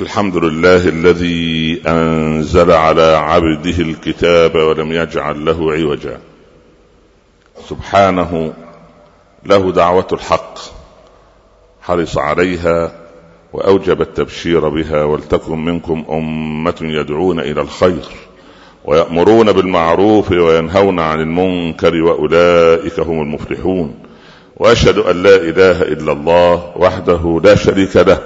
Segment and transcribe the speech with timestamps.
[0.00, 6.18] الحمد لله الذي أنزل على عبده الكتاب ولم يجعل له عوجا.
[7.68, 8.52] سبحانه
[9.46, 10.58] له دعوة الحق
[11.82, 12.92] حرص عليها
[13.52, 18.04] وأوجب التبشير بها ولتكن منكم أمة يدعون إلى الخير
[18.84, 23.94] ويأمرون بالمعروف وينهون عن المنكر وأولئك هم المفلحون.
[24.56, 28.25] وأشهد أن لا إله إلا الله وحده لا شريك له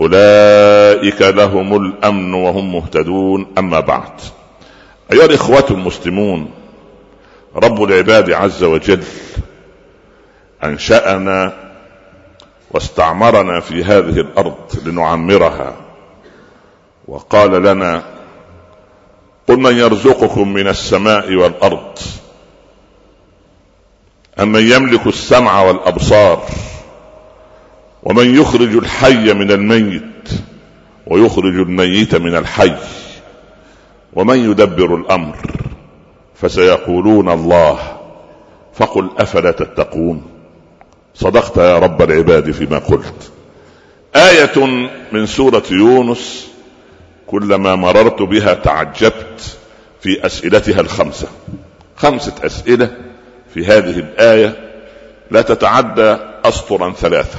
[0.00, 3.46] أولئك لهم الأمن وهم مهتدون.
[3.58, 4.12] أما بعد
[5.12, 6.50] أيها الإخوة المسلمون
[7.56, 9.02] رب العباد عز وجل
[10.64, 11.52] أنشأنا
[12.70, 15.76] واستعمرنا في هذه الأرض لنعمرها.
[17.08, 18.02] وقال لنا
[19.48, 21.98] قل من يرزقكم من السماء والأرض
[24.40, 26.42] امن يملك السمع والأبصار
[28.02, 30.28] ومن يخرج الحي من الميت
[31.06, 32.74] ويخرج الميت من الحي
[34.12, 35.36] ومن يدبر الأمر
[36.34, 37.78] فسيقولون الله
[38.74, 40.22] فقل أفلا تتقون.
[41.14, 43.32] صدقت يا رب العباد فيما قلت.
[44.16, 44.66] آية
[45.12, 46.48] من سورة يونس
[47.26, 49.58] كلما مررت بها تعجبت
[50.00, 51.28] في أسئلتها الخمسة.
[51.96, 52.96] خمسة أسئلة
[53.54, 54.70] في هذه الآية
[55.30, 57.38] لا تتعدى اسطرا ثلاثة.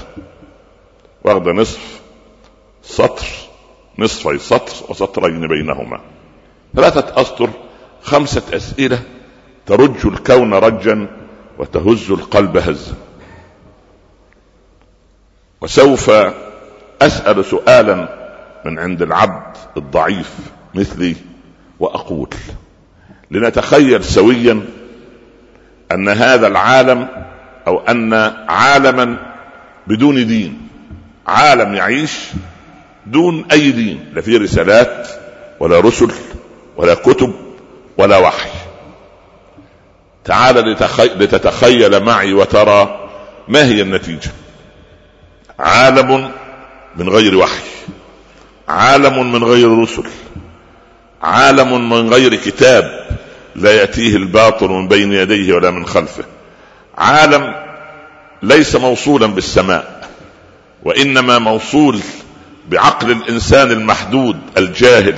[1.23, 1.99] واخدة نصف
[2.83, 3.25] سطر
[3.99, 6.01] نصفي سطر وسطرين بينهما.
[6.75, 7.49] ثلاثة أسطر
[8.01, 8.99] خمسة أسئلة
[9.65, 11.07] ترج الكون رجا
[11.57, 12.95] وتهز القلب هزا.
[15.61, 16.11] وسوف
[17.01, 18.19] أسأل سؤالا
[18.65, 20.35] من عند العبد الضعيف
[20.75, 21.15] مثلي
[21.79, 22.29] وأقول
[23.31, 24.65] لنتخيل سويا
[25.91, 27.07] أن هذا العالم
[27.67, 28.13] أو أن
[28.49, 29.33] عالما
[29.87, 30.68] بدون دين
[31.29, 32.11] عالم يعيش
[33.05, 35.07] دون أي دين لا في رسالات
[35.59, 36.11] ولا رسل
[36.77, 37.33] ولا كتب
[37.97, 38.49] ولا وحي.
[40.25, 40.77] تعال.
[41.15, 43.09] لتتخيل معي وترى
[43.47, 44.31] ما هي النتيجة.
[45.59, 46.31] عالم
[46.95, 47.63] من غير وحي
[48.67, 50.03] عالم من غير رسل
[51.21, 53.07] عالم من غير كتاب
[53.55, 56.23] لا يأتيه الباطل من بين يديه ولا من خلفه.
[56.97, 57.55] عالم
[58.43, 60.08] ليس موصولا بالسماء.
[60.83, 61.99] وإنما موصول
[62.69, 65.15] بعقل الإنسان المحدود الجاهل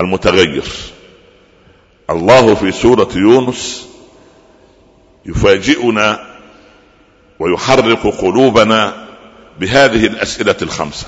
[0.00, 0.64] المتغير.
[2.10, 3.88] الله في سورة يونس
[5.26, 6.36] يفاجئنا
[7.38, 9.06] ويحرك قلوبنا
[9.60, 11.06] بهذه الأسئلة الخمسة.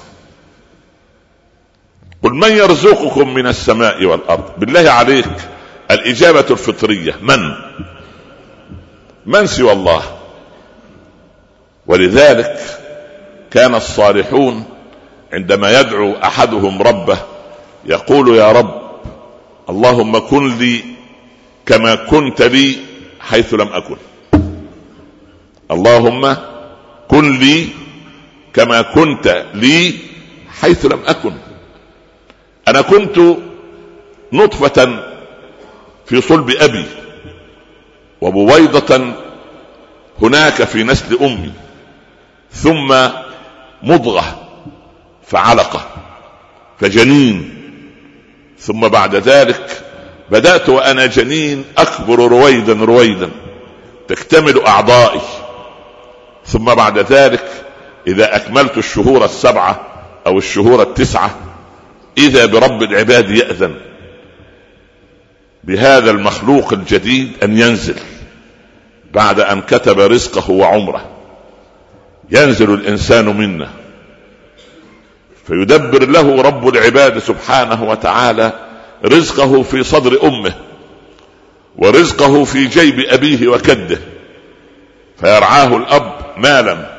[2.22, 5.26] قل من يرزقكم من السماء والأرض؟ بالله عليك
[5.90, 7.54] الإجابة الفطرية من؟
[9.26, 10.02] من سوى الله؟
[11.86, 12.60] ولذلك
[13.50, 14.64] كان الصالحون
[15.32, 17.18] عندما يدعو أحدهم ربه
[17.84, 18.80] يقول يا رب
[19.70, 20.84] اللهم كن لي
[21.66, 22.76] كما كنت لي
[23.20, 23.96] حيث لم أكن.
[25.70, 26.36] اللهم
[27.08, 27.68] كن لي
[28.54, 29.94] كما كنت لي
[30.60, 31.32] حيث لم أكن.
[32.68, 33.36] أنا كنت
[34.32, 35.02] نطفة
[36.06, 36.84] في صلب أبي
[38.20, 39.14] وبويضة
[40.22, 41.52] هناك في نسل أمي.
[42.52, 42.94] ثم
[43.82, 44.48] مضغة
[45.26, 45.86] فعلقة
[46.80, 47.54] فجنين
[48.58, 49.82] ثم بعد ذلك
[50.30, 53.30] بدأت وأنا جنين أكبر رويدا رويدا
[54.08, 55.20] تكتمل أعضائي.
[56.46, 57.44] ثم بعد ذلك
[58.06, 59.80] إذا أكملت الشهور السبعة
[60.26, 61.30] أو الشهور التسعة
[62.18, 63.74] إذا برب العباد يأذن
[65.64, 67.96] بهذا المخلوق الجديد أن ينزل
[69.12, 71.19] بعد أن كتب رزقه وعمره.
[72.30, 73.68] ينزل الإنسان منا.
[75.46, 78.52] فيدبر له رب العباد سبحانه وتعالى
[79.04, 80.52] رزقه في صدر أمه
[81.76, 83.98] ورزقه في جيب أبيه وكده.
[85.20, 86.90] فيرعاه الأب مالا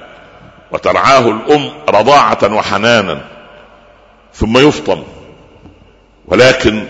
[0.71, 3.21] وترعاه الأم رضاعة وحنانا.
[4.33, 5.03] ثم يفطم
[6.27, 6.83] ولكن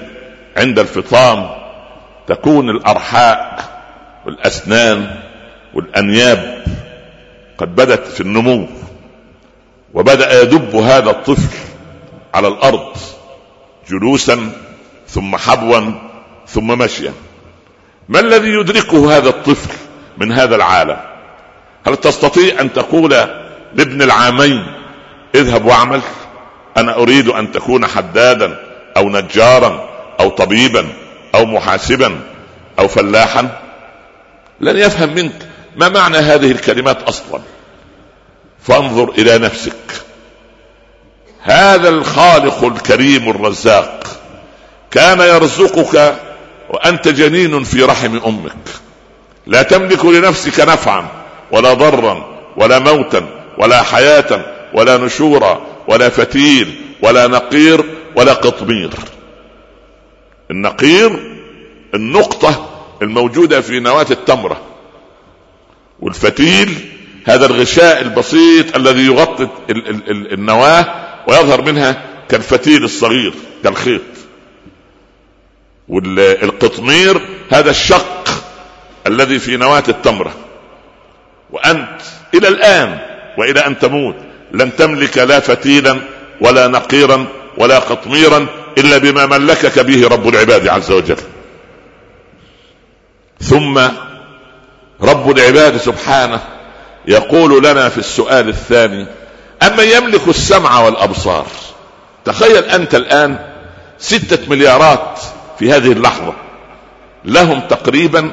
[0.57, 1.49] عند الفطام
[2.27, 3.63] تكون الأرحاء
[4.25, 5.15] والأسنان
[5.73, 6.63] والأنياب
[7.61, 8.67] قد بدت في النمو
[9.93, 11.57] وبدأ يدب هذا الطفل
[12.33, 12.97] على الأرض
[13.89, 14.51] جلوسا
[15.07, 15.91] ثم حبوا
[16.47, 17.13] ثم مشيا.
[18.09, 19.73] ما الذي يدركه هذا الطفل
[20.17, 20.97] من هذا العالم؟
[21.87, 23.11] هل تستطيع أن تقول
[23.75, 24.65] لابن العامين
[25.35, 26.01] اذهب واعمل
[26.77, 28.57] أنا أريد أن تكون حدادا
[28.97, 30.87] أو نجارا أو طبيبا
[31.35, 32.19] أو محاسبا
[32.79, 33.59] أو فلاحا
[34.61, 37.41] لن يفهم منك ما معنى هذه الكلمات أصلا.
[38.63, 39.73] فانظر إلى نفسك.
[41.41, 44.07] هذا الخالق الكريم الرزاق
[44.91, 46.15] كان يرزقك
[46.69, 48.67] وأنت جنين في رحم أمك.
[49.47, 51.07] لا تملك لنفسك نفعا
[51.51, 53.27] ولا ضرا ولا موتا
[53.57, 57.83] ولا حياة ولا نشورا ولا فتيل ولا نقير
[58.15, 58.89] ولا قطمير.
[60.51, 61.37] النقير
[61.93, 62.69] النقطة
[63.01, 64.61] الموجودة في نواة التمرة
[65.99, 66.91] والفتيل
[67.25, 69.47] هذا الغشاء البسيط الذي يغطي
[70.33, 70.85] النواة
[71.27, 73.33] ويظهر منها كالفتيل الصغير
[73.63, 74.01] كالخيط.
[75.87, 77.21] والقطمير
[77.51, 78.29] هذا الشق
[79.07, 80.33] الذي في نواة التمرة.
[81.51, 82.01] وأنت
[82.33, 82.99] إلى الآن
[83.37, 84.15] وإلى أن تموت
[84.51, 85.99] لن تملك لا فتيلا
[86.41, 87.25] ولا نقيرا
[87.57, 88.47] ولا قطميرا
[88.77, 91.17] إلا بما ملكك به رب العباد عز وجل.
[93.41, 93.79] ثم
[95.01, 96.41] رب العباد سبحانه
[97.07, 99.07] يقول لنا في السؤال الثاني
[99.63, 101.45] أما يملك السمع والأبصار؟
[102.25, 103.39] تخيل أنت الآن
[103.97, 105.19] ستة مليارات
[105.59, 106.33] في هذه اللحظة
[107.25, 108.31] لهم تقريبا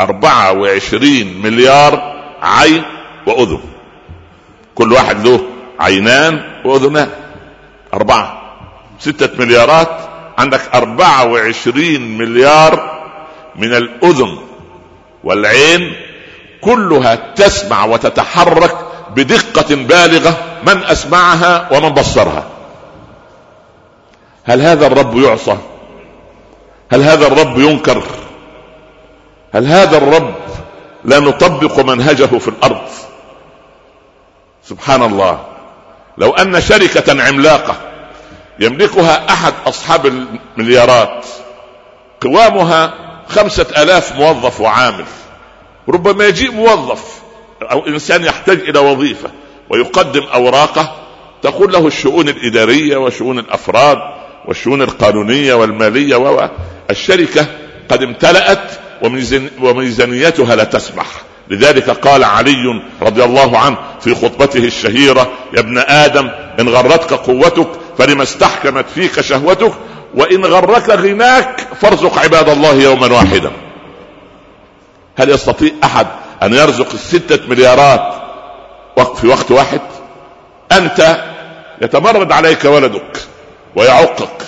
[0.00, 2.82] أربعة وعشرين مليار عين
[3.26, 3.60] وأذن.
[4.74, 5.40] كل واحد له
[5.80, 7.10] عينان وأذنان.
[7.94, 8.40] أربعة
[8.98, 9.88] ستة مليارات
[10.38, 13.00] عندك أربعة وعشرين مليار
[13.56, 14.38] من الأذن
[15.24, 15.96] والعين
[16.60, 18.76] كلها تسمع وتتحرك
[19.16, 20.36] بدقة بالغة
[20.66, 22.44] من أسمعها ومن بصرها.
[24.44, 25.56] هل هذا الرب يعصى؟
[26.92, 28.02] هل هذا الرب ينكر؟
[29.54, 30.34] هل هذا الرب
[31.04, 32.88] لا نطبق منهجه في الأرض؟
[34.64, 35.38] سبحان الله.
[36.18, 37.76] لو أن شركة عملاقة
[38.60, 41.26] يملكها أحد أصحاب المليارات
[42.20, 42.94] قوامها
[43.28, 45.04] خمسة آلاف موظف وعامل
[45.88, 47.04] ربما يجيء موظف
[47.62, 49.30] أو إنسان يحتاج إلى وظيفة
[49.70, 50.96] ويقدم أوراقه
[51.42, 53.98] تقول له الشؤون الإدارية وشؤون الأفراد
[54.46, 56.48] والشؤون القانونية والمالية و
[56.90, 57.46] الشركة
[57.88, 58.70] قد امتلأت
[59.60, 61.06] وميزانيتها لا تسمح.
[61.48, 66.30] لذلك قال علي رضي الله عنه في خطبته الشهيرة يا ابن آدم
[66.60, 67.68] إن غرتك قوتك
[67.98, 69.72] فلما استحكمت فيك شهوتك
[70.14, 73.50] وإن غرك غناك فارزق عباد الله يوما واحدا.
[75.20, 76.06] هل يستطيع أحد
[76.42, 78.14] أن يرزق الستة مليارات
[79.20, 79.80] في وقت واحد؟
[80.72, 81.24] أنت
[81.82, 83.18] يتمرد عليك ولدك
[83.76, 84.42] ويعقك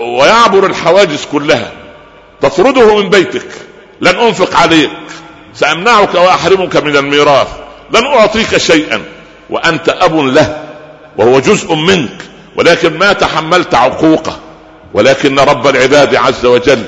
[0.00, 1.70] ويعبر الحواجز كلها.
[2.40, 3.48] تطرده من بيتك.
[4.00, 4.90] لن أنفق عليك.
[5.54, 7.48] سأمنعك وأحرمك من الميراث.
[7.94, 9.02] لن أعطيك شيئا.
[9.50, 10.64] وأنت أب له.
[11.16, 12.22] وهو جزء منك.
[12.56, 14.38] ولكن ما تحملت عقوقه.
[14.94, 16.84] ولكن رب العباد عز وجل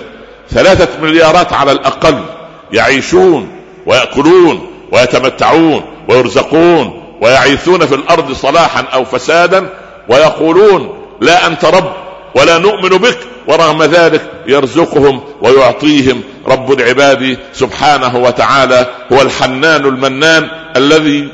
[0.50, 2.24] ثلاثة مليارات على الأقل
[2.72, 3.48] يعيشون
[3.86, 9.68] ويأكلون ويتمتعون ويرزقون ويعيثون في الأرض صلاحا أو فسادا
[10.08, 11.92] ويقولون لا أنت رب
[12.36, 21.28] ولا نؤمن بك ورغم ذلك يرزقهم ويعطيهم رب العباد سبحانه وتعالى هو الحنان المنان الذي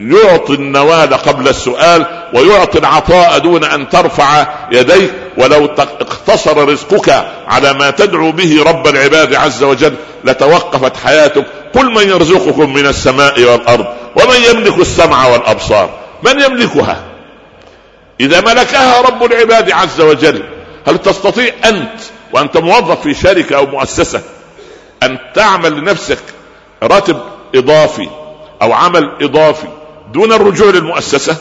[0.00, 5.64] يعطي النوال قبل السؤال ويعطي العطاء دون أن ترفع يديك ولو
[6.00, 11.46] اقتصر رزقك على ما تدعو به رب العباد عز وجل لتوقفت حياتك.
[11.74, 15.90] قل من يرزقكم من السماء والأرض ومن يملك السمع والأبصار
[16.22, 17.09] من يملكها؟
[18.20, 20.42] إذا ملكها رب العباد عز وجل
[20.86, 22.00] هل تستطيع أنت
[22.32, 24.22] وأنت موظف في شركة أو مؤسسة
[25.02, 26.18] أن تعمل لنفسك
[26.82, 27.20] راتب
[27.54, 28.08] إضافي
[28.62, 29.66] أو عمل إضافي
[30.12, 31.36] دون الرجوع للمؤسسة؟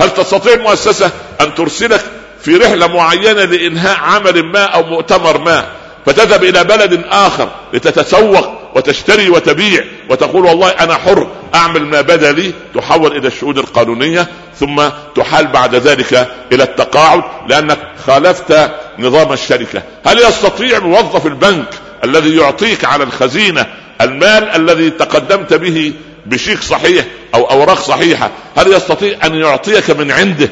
[0.00, 1.10] هل تستطيع المؤسسه
[1.40, 2.04] أن ترسلك
[2.42, 5.64] في رحلة معينة لإنهاء عمل ما أو مؤتمر ما
[6.06, 12.52] فتذهب إلى بلد آخر لتتسوق وتشتري وتبيع وتقول والله أنا حر أعمل ما بدا لي
[12.74, 14.82] تحول إلى الشؤون القانونية ثم
[15.16, 19.82] تحال بعد ذلك إلى التقاعد لأنك خالفت نظام الشركة.
[20.06, 21.74] هل يستطيع موظف البنك
[22.04, 23.66] الذي يعطيك على الخزينة
[24.00, 25.92] المال الذي تقدمت به
[26.26, 30.48] بشيك صحيح أو أوراق صحيحة هل يستطيع أن يعطيك من عنده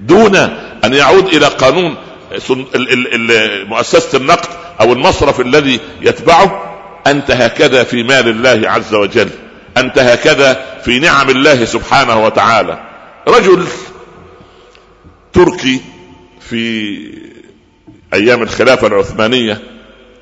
[0.00, 0.36] دون
[0.84, 1.96] أن يعود إلى قانون
[3.68, 4.48] مؤسسة النقد
[4.80, 6.73] أو المصرف الذي يتبعه؟
[7.06, 9.30] أنت هكذا في مال الله عز وجل.
[9.76, 12.78] أنت هكذا في نعم الله سبحانه وتعالى.
[13.28, 13.66] رجل
[15.32, 15.80] تركي
[16.40, 16.94] في
[18.14, 19.60] أيام الخلافة العثمانية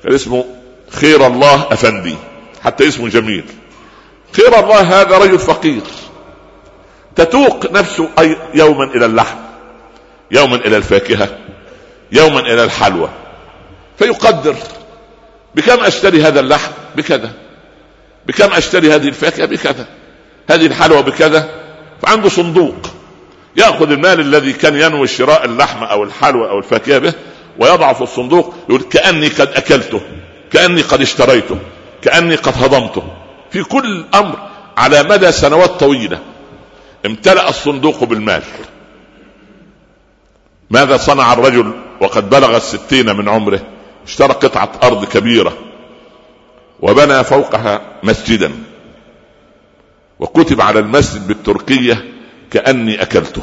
[0.03, 0.45] كان اسمه
[0.89, 2.15] خير الله أفندي
[2.63, 3.43] حتى اسمه جميل.
[4.31, 5.81] خير الله هذا رجل فقير.
[7.15, 9.37] تتوق نفسه أي يوما إلى اللحم
[10.31, 11.37] يوما إلى الفاكهة
[12.11, 13.09] يوما إلى الحلوى.
[13.99, 14.55] فيقدر
[15.55, 17.31] بكم أشتري هذا اللحم؟ بكذا.
[18.27, 19.87] بكم أشتري هذه الفاكهة؟ بكذا.
[20.49, 21.49] هذه الحلوى؟ بكذا.
[22.01, 22.75] فعنده صندوق.
[23.57, 27.13] يأخذ المال الذي كان ينوي شراء اللحم أو الحلوى أو الفاكهة به
[27.59, 30.01] ويضع في الصندوق يقول كأني قد أكلته
[30.51, 31.57] كأني قد اشتريته
[32.01, 33.03] كأني قد هضمته.
[33.51, 34.39] في كل أمر
[34.77, 36.19] على مدى سنوات طويلة
[37.05, 38.43] امتلأ الصندوق بالمال.
[40.69, 43.59] ماذا صنع الرجل وقد بلغ الستين من عمره؟
[44.07, 45.53] اشترى قطعة أرض كبيرة
[46.81, 48.51] وبنى فوقها مسجدا
[50.19, 52.05] وكتب على المسجد بالتركية
[52.51, 53.41] كأني أكلته.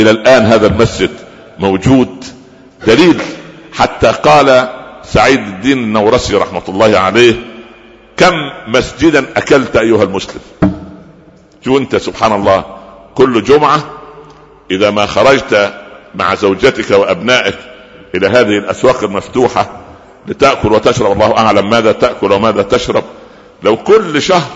[0.00, 1.10] إلى الآن هذا المسجد
[1.58, 2.24] موجود.
[2.86, 3.20] دليل
[3.72, 4.68] حتى قال
[5.04, 7.34] سعيد الدين النورسي رحمة الله عليه
[8.16, 8.34] كم
[8.68, 10.40] مسجدا أكلت أيها المسلم؟
[11.64, 12.64] شو أنت سبحان الله
[13.14, 13.80] كل جمعة
[14.70, 15.74] إذا ما خرجت
[16.14, 17.58] مع زوجتك وأبنائك
[18.14, 19.70] إلى هذه الأسواق المفتوحة
[20.26, 21.12] لتأكل وتشرب.
[21.12, 23.04] الله أعلم ماذا تأكل وماذا تشرب.
[23.62, 24.50] لو كل شهر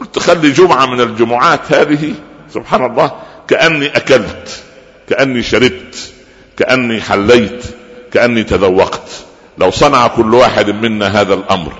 [0.00, 2.14] قلت خلي جمعة من الجمعات هذه
[2.54, 3.12] سبحان الله
[3.48, 4.62] كأني أكلت
[5.08, 6.12] كأني شربت
[6.56, 7.64] كأني حليت
[8.12, 9.10] كأني تذوقت.
[9.58, 11.72] لو صنع كل واحد منا هذا الأمر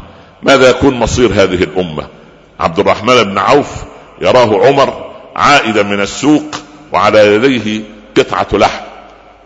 [0.42, 2.06] ماذا يكون مصير هذه الأمة؟
[2.60, 3.68] عبد الرحمن بن عوف
[4.20, 6.54] يراه عمر عائدا من السوق
[6.92, 7.82] وعلى يديه
[8.16, 8.84] قطعة لحم.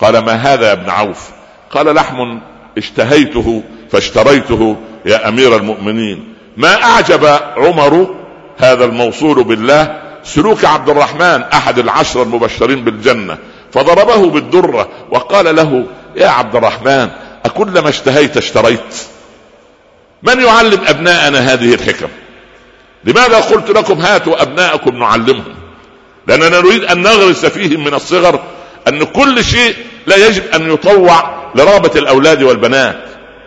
[0.00, 1.30] قال ما هذا يا ابن عوف؟
[1.70, 2.38] قال لحم
[2.78, 6.34] اشتهيته فاشتريته يا أمير المؤمنين.
[6.56, 7.24] ما أعجب
[7.56, 8.14] عمر
[8.58, 13.38] هذا الموصول بالله؟ سلوك عبد الرحمن أحد العشر المبشرين بالجنة.
[13.72, 17.08] فضربه بالدرة وقال له يا عبد الرحمن
[17.44, 18.96] أكلما اشتهيت اشتريت.
[20.22, 22.08] من يعلم أبناءنا هذه الحكم؟
[23.04, 25.54] لماذا قلت لكم هاتوا أبناءكم نعلمهم؟
[26.26, 28.40] لأننا نريد أن نغرس فيهم من الصغر
[28.88, 29.74] أن كل شيء
[30.06, 32.96] لا يجب أن يطوع لرغبة الأولاد والبنات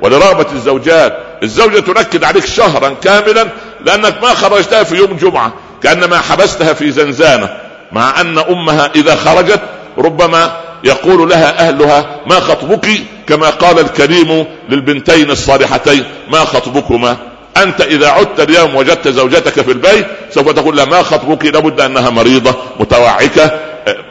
[0.01, 1.17] ولرغبة الزوجات.
[1.43, 3.47] الزوجة تنكد عليك شهرا كاملا
[3.85, 7.49] لأنك ما خرجتها في يوم جمعة كأنما حبستها في زنزانة
[7.91, 9.61] مع أن أمها إذا خرجت
[9.97, 10.51] ربما
[10.83, 12.87] يقول لها أهلها ما خطبك؟
[13.27, 17.17] كما قال الكريم للبنتين الصالحتين ما خطبكما؟
[17.57, 22.09] أنت إذا عدت اليوم وجدت زوجتك في البيت سوف تقول لها ما خطبك؟ لابد أنها
[22.09, 23.59] مريضة متوعكة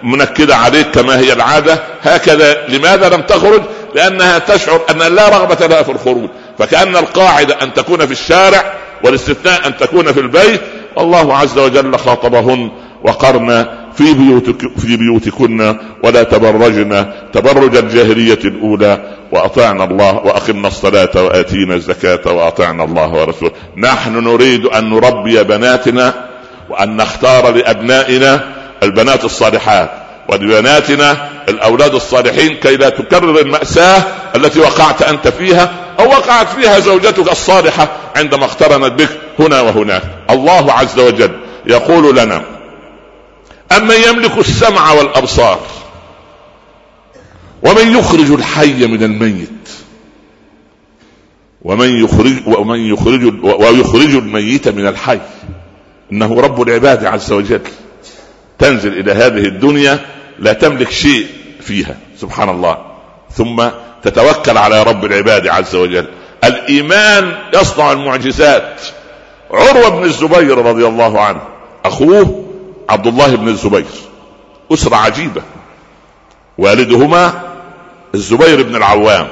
[0.03, 1.79] منكدة عليك كما هي العادة.
[2.03, 3.63] هكذا لماذا لم تخرج؟
[3.95, 6.31] لأنها تشعر أن لا رغبة لها في الخروج.
[6.59, 8.73] فكأن القاعدة أن تكون في الشارع
[9.05, 10.61] والاستثناء أن تكون في البيت
[10.97, 12.71] والله عز وجل خاطبهن
[13.05, 19.19] وقرن في بيوتك في بيوتكن ولا تبرجن تبرج الجاهلية الأولى.
[19.33, 23.53] وأطعنا الله وأقمنا الصلاة وآتينا الزكاة وأطعنا الله ورسوله.
[23.77, 26.15] نحن نريد أن نربي بناتنا
[26.71, 29.91] وأن نختار لأبنائنا البنات الصالحات
[30.29, 34.03] ولبناتنا الأولاد الصالحين كي لا تكرر المأساة
[34.37, 39.09] التي وقعت أنت فيها أو وقعت فيها زوجتك الصالحة عندما اقترنت بك
[39.39, 40.03] هنا وهناك.
[40.31, 41.31] الله عز وجل
[41.67, 42.43] يقول لنا
[43.77, 45.61] أمن يملك السمع والأبصار
[47.63, 49.49] ومن يخرج الحي من الميت
[51.63, 55.21] ومن يخرج ومن يخرج ويخرج الميت من الحي.
[56.13, 57.61] إنه رب العباد عز وجل.
[58.59, 59.99] تنزل إلى هذه الدنيا
[60.39, 61.27] لا تملك شيء
[61.61, 62.79] فيها سبحان الله.
[63.31, 63.69] ثم
[64.03, 66.07] تتوكل على رب العباد عز وجل.
[66.45, 68.81] الإيمان يصنع المعجزات.
[69.51, 71.41] عروة بن الزبير رضي الله عنه
[71.85, 72.45] أخوه
[72.91, 73.85] عبد الله بن الزبير
[74.73, 75.43] أسرة عجيبة.
[76.59, 77.43] والدهما
[78.15, 79.29] الزبير بن العوام.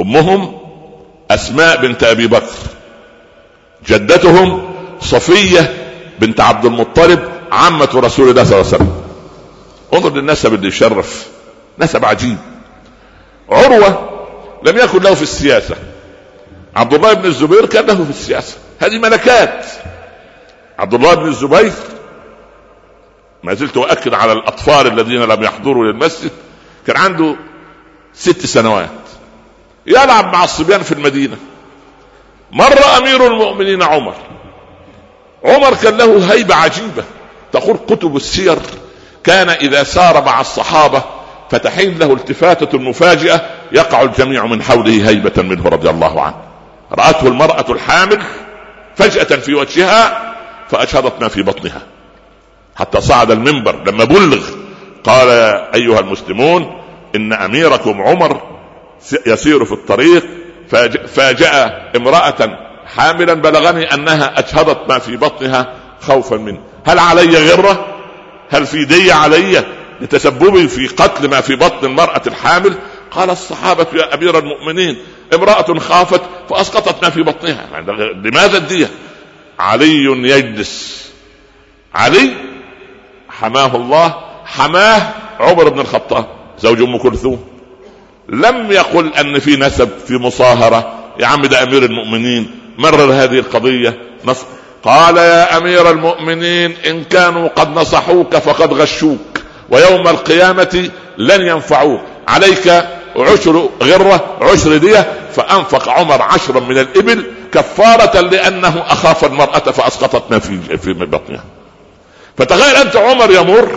[0.00, 0.58] أمهم
[1.30, 2.56] أسماء بنت أبي بكر.
[3.86, 5.74] جدتهم صفية
[6.18, 9.02] بنت عبد المطلب عمة رسول الله صلى الله عليه وسلم.
[9.94, 11.26] انظر للنسب اللي يشرف
[11.78, 12.38] نسب عجيب.
[13.50, 14.10] عروة
[14.66, 15.76] لم يكن له في السياسة.
[16.76, 18.56] عبد الله بن الزبير كان له في السياسة.
[18.80, 19.66] هذه ملكات.
[20.78, 21.72] عبد الله بن الزبير
[23.42, 26.30] ما زلت أؤكد على الأطفال الذين لم يحضروا للمسجد.
[26.86, 27.36] كان عنده
[28.14, 28.88] ست سنوات.
[29.86, 31.36] يلعب مع الصبيان في المدينة.
[32.52, 34.14] مر أمير المؤمنين عمر.
[35.44, 37.04] عمر كان له هيبة عجيبة.
[37.52, 38.58] تقول كتب السير
[39.24, 41.02] كان إذا سار مع الصحابة
[41.50, 43.40] فتحين له التفاتة مفاجئة
[43.72, 46.36] يقع الجميع من حوله هيبة منه رضي الله عنه.
[46.92, 48.22] رأته المرأة الحامل
[48.96, 50.34] فجأة في وجهها
[50.68, 51.82] فأشهدت ما في بطنها.
[52.76, 54.46] حتى صعد المنبر لما بلغ
[55.04, 55.28] قال
[55.74, 56.82] أيها المسلمون
[57.16, 58.40] إن أميركم عمر
[59.26, 60.24] يسير في الطريق
[61.06, 62.58] فجاء امرأة
[62.96, 66.60] حاملا بلغني أنها اجهضت ما في بطنها خوفا منه.
[66.84, 67.86] هل علي غرة؟
[68.50, 69.64] هل في دية علي؟
[70.00, 72.74] لتسببي في قتل ما في بطن المرأة الحامل؟
[73.10, 74.96] قال الصحابة يا أمير المؤمنين
[75.34, 76.20] امرأة خافت
[76.50, 77.80] فأسقطت ما في بطنها.
[78.24, 78.90] لماذا الدية؟
[79.58, 81.02] علي يجلس.
[81.94, 82.30] علي
[83.28, 86.26] حماه الله حماه عمر بن الخطاب
[86.58, 87.44] زوج أم كلثوم.
[88.28, 90.94] لم يقل أن في نسب في مصاهرة.
[91.20, 93.98] يا عم ده أمير المؤمنين مرر هذه القضية.
[94.24, 94.44] نص
[94.82, 102.00] قال يا أمير المؤمنين إن كانوا قد نصحوك فقد غشوك ويوم القيامة لن ينفعوك.
[102.28, 102.84] عليك
[103.16, 110.38] عشر غرة عشر دية فأنفق عمر عشرا من الإبل كفارة لأنه أخاف المرأة فاسقطت ما
[110.38, 111.44] في في بطنها.
[112.38, 113.68] فتخيل أنت عمر يمر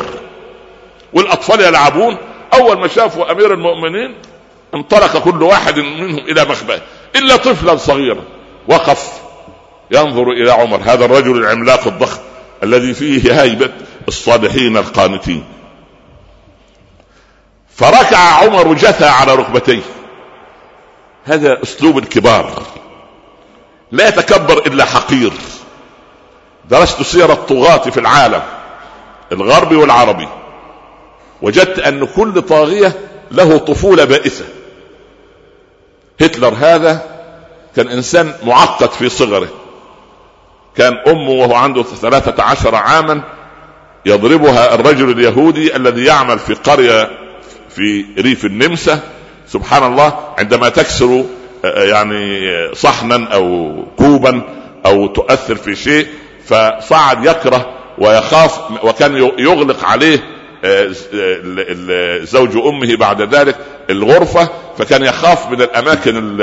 [1.14, 2.18] والأطفال يلعبون.
[2.54, 4.16] أول ما شافوا أمير المؤمنين
[4.76, 6.82] انطلق كل واحد منهم إلى مخبأه
[7.16, 8.22] إلا طفلا صغيرا
[8.68, 9.25] وقف.
[9.92, 12.20] ينظر إلى عمر هذا الرجل العملاق الضخم
[12.63, 13.70] الذي فيه هيبة
[14.08, 15.44] الصالحين القانتين.
[17.75, 19.82] فركع عمر جثى على ركبتيه.
[21.25, 22.63] هذا أسلوب الكبار.
[23.92, 25.32] لا يتكبر إلا حقير.
[26.70, 28.42] درست سير الطغاة في العالم
[29.32, 30.27] الغربي والعربي.
[31.42, 33.00] وجدت أن كل طاغية
[33.32, 34.46] له طفولة بائسة.
[36.22, 37.01] هتلر هذا
[37.75, 39.48] كان إنسان معقد في صغره.
[40.77, 43.22] كان أمه وهو عنده ثلاثة عشر عاما
[44.05, 47.10] يضربها الرجل اليهودي الذي يعمل في قرية
[47.70, 49.00] في ريف النمسا.
[49.48, 51.25] سبحان الله عندما تكسر
[51.65, 52.41] آه، يعني
[52.74, 54.41] صحنا أو كوبا
[54.86, 56.08] أو تؤثر في شيء
[56.46, 60.20] فصعد يكره ويخاف وكان يغلق عليه
[60.63, 60.88] آه،
[62.24, 63.55] زوج أمه بعد ذلك
[63.89, 66.38] الغرفة فكان يخاف من الأماكن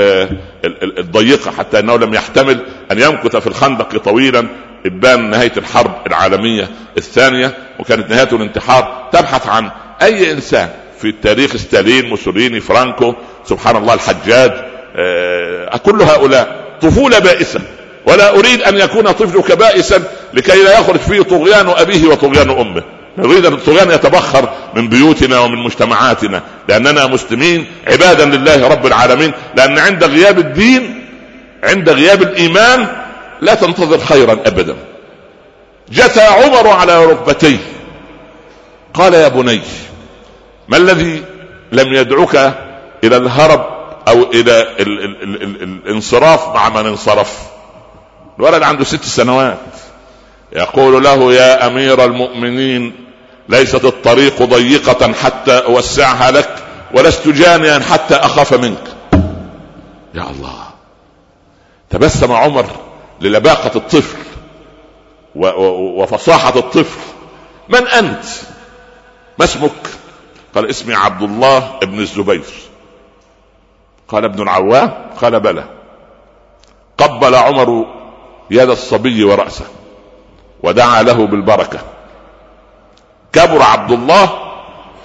[0.99, 4.47] الضيقة حتى إنه لم يحتمل أن يمكث في الخندق طويلا
[4.87, 9.71] إبان نهاية الحرب العالمية الثانية وكانت نهايته الانتحار تبحث عن
[10.03, 10.69] أي إنسان
[11.01, 14.53] في التاريخ ستالين موسوليني فرانكو سبحان الله الحجاج
[14.97, 17.61] آه، كل هؤلاء طفولة بائسة.
[18.07, 20.03] ولا أريد أن يكون طفلك بائسا
[20.35, 22.83] لكي لا يخرج فيه طغيان أبيه وطغيان أمه.
[23.19, 29.79] نريد ان الطغيان يتبخر من بيوتنا ومن مجتمعاتنا لأننا مسلمين عبادا لله رب العالمين لأن
[29.79, 31.02] عند غياب الدين
[31.63, 32.89] عند غياب الإيمان
[33.41, 34.77] لا تنتظر خيرا ابدا.
[35.91, 37.59] جثى عمر على ركبتيه.
[38.95, 39.61] قال يا بني
[40.69, 41.25] ما الذي
[41.73, 42.55] لم يدعك
[43.05, 43.67] إلى الهرب
[44.09, 47.39] أو إلى ال ال ال ال الانصراف مع من انصرف؟
[48.39, 49.59] الولد عنده ست سنوات.
[50.53, 52.95] يقول له يا أمير المؤمنين
[53.49, 56.55] ليست الطريق ضيقة حتى أوسعها لك
[56.95, 58.85] ولست جانيا حتى أخاف منك.
[60.15, 60.72] يا الله.
[61.93, 62.67] تبسم عمر
[63.21, 64.19] للباقة الطفل
[65.35, 67.01] وفصاحة الطفل.
[67.69, 68.25] من أنت؟
[69.39, 69.89] ما اسمك؟
[70.55, 72.45] قال اسمي عبد الله بن الزبير.
[74.09, 75.65] قال ابن العوام؟ قال بلى.
[76.99, 77.87] قبل عمر
[78.51, 79.65] يد الصبي ورأسه
[80.63, 81.79] ودعا له بالبركة.
[83.33, 84.53] كبر عبد الله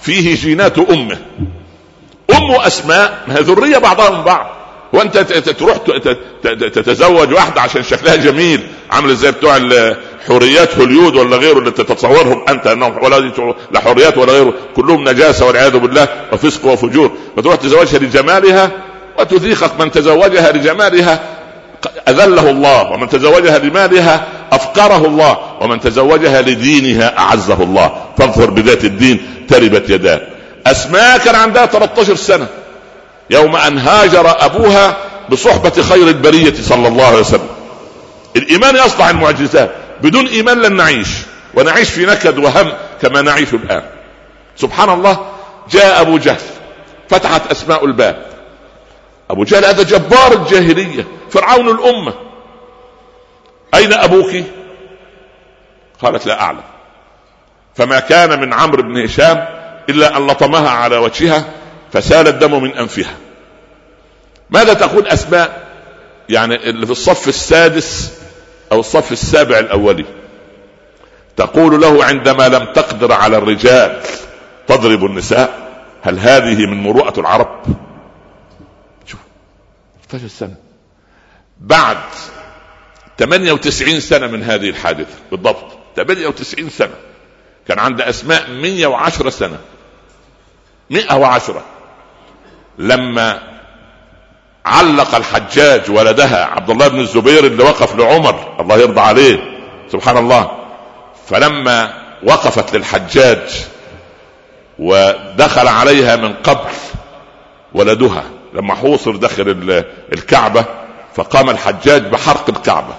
[0.02, 1.18] فيه جينات أمه.
[2.38, 4.57] أم أسماء ذرية بعضها من بعض.
[4.94, 5.78] وانت تروح
[6.74, 8.68] تتزوج واحدة عشان شكلها جميل.
[8.92, 9.60] عامل زي بتوع
[10.28, 13.32] حوريات هوليود ولا غيره اللي تتصورهم انت انهم ولا
[13.72, 14.54] لا حوريات ولا غيره.
[14.76, 17.12] كلهم نجاسة والعياذ بالله وفسق وفجور.
[17.38, 18.72] فتروح تزوجها لجمالها
[19.20, 21.20] وتذيقك من تزوجها لجمالها.
[22.08, 22.92] أذله الله.
[22.92, 25.38] ومن تزوجها لمالها أفقره الله.
[25.62, 27.92] ومن تزوجها لدينها أعزه الله.
[28.18, 30.22] فاظفر بذات الدين تربت يداه
[30.68, 32.48] أسماء كان عندها 13 سنة.
[33.30, 34.98] يوم أن هاجر أبوها
[35.30, 37.50] بصحبة خير البرية صلى الله عليه وسلم.
[38.36, 41.08] الإيمان يصنع المعجزات بدون إيمان لن نعيش
[41.54, 43.84] ونعيش في نكد وهم كما نعيش الآن.
[44.56, 45.26] سبحان الله
[45.72, 46.42] جاء أبو جهل
[47.10, 48.26] فتحت أسماء الباب.
[49.30, 52.14] أبو جهل هذا جبار الجاهلية فرعون الأمة.
[53.74, 54.32] أين أبوك؟
[56.02, 56.64] قالت لا أعلم.
[57.76, 59.46] فما كان من عمرو بن هشام
[59.90, 61.46] إلا أن لطمها على وجهها
[61.94, 63.16] فسال الدم من أنفها.
[64.50, 65.68] ماذا تقول أسماء؟
[66.30, 68.14] يعني اللي في الصف السادس
[68.72, 70.06] أو الصف السابع الأولي.
[71.38, 74.02] تقول له عندما لم تقدر على الرجال
[74.68, 75.68] تضرب النساء
[76.02, 77.64] هل هذه من مروءة العرب؟
[79.06, 79.20] شوف
[80.04, 80.56] 16 سنة
[81.62, 81.98] بعد
[83.18, 86.94] 98 سنة من هذه الحادثة بالضبط 98 سنة
[87.68, 89.60] كان عند أسماء 110 سنة.
[90.90, 91.64] 110
[92.78, 93.40] لما
[94.66, 99.40] علق الحجاج ولدها عبد الله بن الزبير اللي وقف لعمر الله يرضى عليه
[99.92, 100.52] سبحان الله.
[101.28, 103.68] فلما وقفت للحجاج
[104.80, 106.70] ودخل عليها من قبل
[107.74, 110.66] ولدها لما حوصر داخل الكعبة
[111.16, 112.94] فقام الحجاج بحرق الكعبة.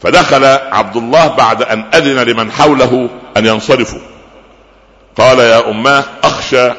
[0.00, 4.00] فدخل عبد الله بعد أن أذن لمن حوله أن ينصرفوا.
[5.16, 6.70] قال يا أماه أخشى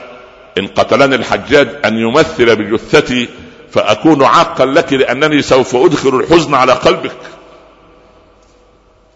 [0.57, 3.29] إن قتلني الحجاج أن يمثل بجثتي
[3.71, 7.17] فأكون عاقا لك لأنني سوف أدخل الحزن على قلبك.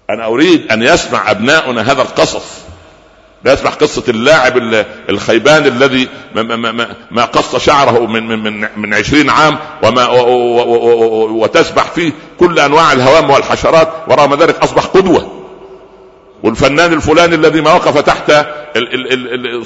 [0.10, 2.66] أنا أريد أن يسمع أبناؤنا هذا القصص.
[3.44, 4.58] لا يسمع قصة اللاعب
[5.10, 6.08] الخيبان الذي
[7.12, 10.08] ما قص شعره من من من, من عشرين عام وما
[11.30, 15.35] وتسبح فيه كل أنواع الهوام والحشرات ورغم ذلك أصبح قدوة.
[16.46, 18.32] والفنان الفلاني الذي ما وقف تحت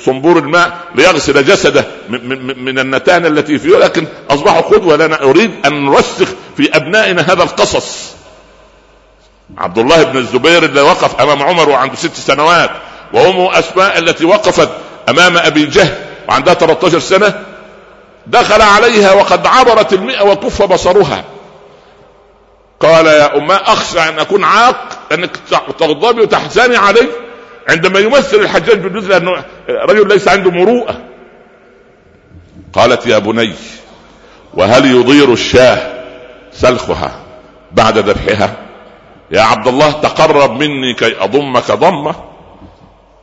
[0.05, 5.21] صنبور الماء ليغسل جسده من النتانة التي فيه لكن أصبحوا قدوة لنا.
[5.21, 8.13] أريد أن نرسخ في أبنائنا هذا القصص.
[9.57, 12.69] عبد الله بن الزبير اللي وقف أمام عمر وعنده ست سنوات
[13.13, 14.69] وأمه أسماء التي وقفت
[15.09, 15.95] أمام أبي جهل
[16.29, 17.33] وعندها 13 سنة
[18.27, 21.23] دخل عليها وقد عبرت المئة وكف بصرها.
[22.79, 25.37] قال يا أمة أخشى أن أكون عاق أنك
[25.79, 27.07] تغضبي وتحزني علي
[27.69, 31.01] عندما يمثل الحجاج بن لأنه رجل ليس عنده مروءة.
[32.73, 33.53] قالت يا بني
[34.53, 36.03] وهل يضير الشاه
[36.51, 37.19] سلخها
[37.71, 38.55] بعد ذبحها؟
[39.31, 42.15] يا عبد الله تقرب مني كي أضمك ضمة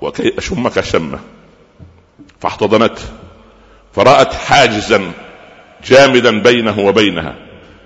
[0.00, 1.18] وكي أشمك شمة.
[2.40, 3.02] فاحتضنته
[3.94, 5.12] فرأت حاجزا
[5.84, 7.34] جامدا بينه وبينها.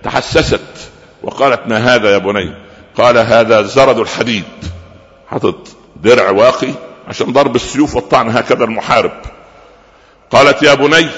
[0.03, 0.91] تحسست
[1.23, 4.45] وقالت ما هذا يا بني؟ قال هذا زرد الحديد.
[5.29, 6.73] حطت درع واقي
[7.09, 9.13] عشان ضرب السيوف والطعن هكذا المحارب.
[10.31, 11.09] قالت يا بني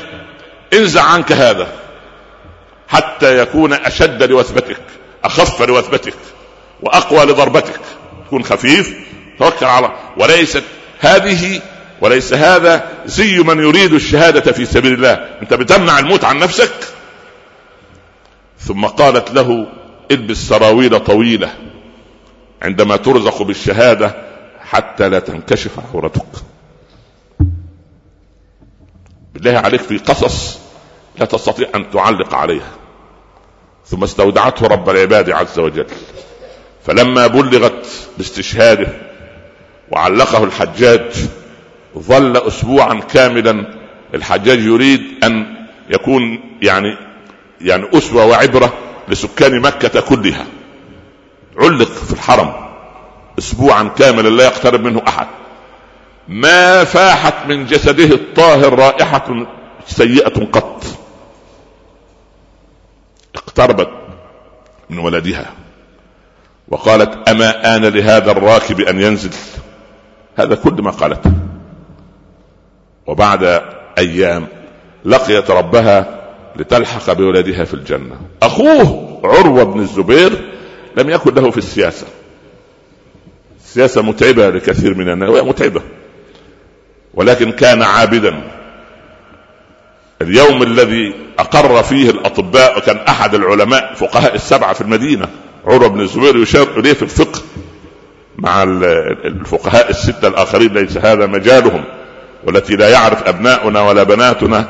[0.73, 1.69] انزع عنك هذا
[2.89, 4.83] حتى يكون أشد لوثبتك
[5.25, 6.15] أخف لوثبتك
[6.83, 7.81] وأقوى لضربتك.
[8.27, 8.95] تكون خفيف
[9.39, 10.65] توكل على وليست
[11.01, 11.61] هذه
[12.01, 15.13] وليس هذا زي من يريد الشهادة في سبيل الله.
[15.43, 16.73] أنت بتمنع الموت عن نفسك؟
[18.59, 19.67] ثم قالت له
[20.14, 21.55] البس سراويل طويلة
[22.62, 24.14] عندما ترزق بالشهادة
[24.61, 26.27] حتى لا تنكشف عورتك.
[29.35, 30.61] بالله عليك في قصص
[31.18, 32.72] لا تستطيع أن تعلق عليها.
[33.87, 35.87] ثم استودعته رب العباد عز وجل.
[36.85, 37.87] فلما بلغت
[38.18, 38.88] باستشهاده
[39.90, 41.11] وعلقه الحجاج
[41.98, 43.66] ظل اسبوعا كاملا
[44.14, 45.57] الحجاج يريد أن
[45.90, 46.96] يكون يعني
[47.61, 48.72] يعني أسوة وعبرة
[49.12, 50.46] لسكان مكة كلها.
[51.59, 52.53] علق في الحرم.
[53.38, 55.27] اسبوعا كاملا لا يقترب منه أحد.
[56.29, 59.46] ما فاحت من جسده الطاهر رائحة
[59.87, 60.85] سيئة قط.
[63.35, 63.90] اقتربت
[64.90, 65.46] من ولدها.
[66.68, 69.31] وقالت أما آن لهذا الراكب أن ينزل؟
[70.37, 71.33] هذا كل ما قالته.
[73.07, 73.62] وبعد
[73.98, 74.46] أيام
[75.05, 76.22] لقيت ربها
[76.57, 78.17] لتلحق بولدها في الجنة.
[78.43, 80.33] أخوه عروة بن الزبير
[80.97, 82.07] لم يكن له في السياسة.
[83.61, 85.83] السياسة متعبة لكثير من الناس وهي متعبة.
[87.15, 88.43] ولكن كان عابدا.
[90.23, 95.29] اليوم الذي أقر فيه الأطباء وكان أحد العلماء فقهاء السبعة في المدينة
[95.67, 97.41] عروة بن الزبير يشار إليه في الفقه
[98.38, 101.85] مع الفقهاء الستة الآخرين ليس هذا مجالهم
[102.45, 104.69] والتي لا يعرف أبناؤنا ولا بناتنا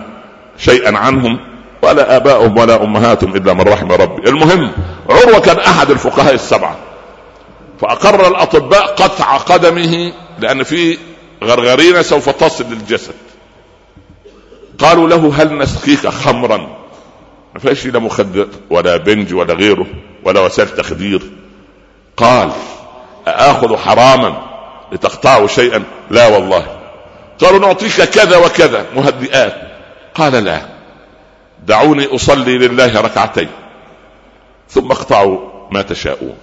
[0.58, 1.51] شيئا عنهم.
[1.82, 4.28] ولا آباؤهم ولا أمهاتهم إلا من رحم ربي.
[4.28, 4.72] المهم
[5.10, 6.76] عروة كان أحد الفقهاء السبعة.
[7.80, 10.98] فأقر الأطباء قطع قدمه لأن في
[11.44, 13.14] غرغرينة سوف تصل للجسد.
[14.78, 16.56] قالوا له هل نسقيك خمرا؟
[17.54, 19.86] ما فيش لا مخدر ولا بنج ولا غيره
[20.24, 21.22] ولا وسائل تخدير.
[22.16, 22.50] قال
[23.28, 24.42] أآخذ حراما
[24.92, 26.66] لتقطعوا شيئا؟ لا والله.
[27.40, 29.54] قالوا نعطيك كذا وكذا مهدئات.
[30.14, 30.81] قال لا.
[31.66, 33.48] دعوني أصلي لله ركعتين
[34.68, 35.38] ثم اقطعوا
[35.70, 36.36] ما تشاءون.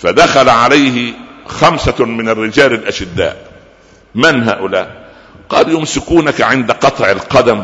[0.00, 1.12] فدخل عليه
[1.46, 3.50] خمسة من الرجال الأشداء.
[4.14, 5.10] من هؤلاء؟
[5.48, 7.62] قال يمسكونك عند قطع القدم.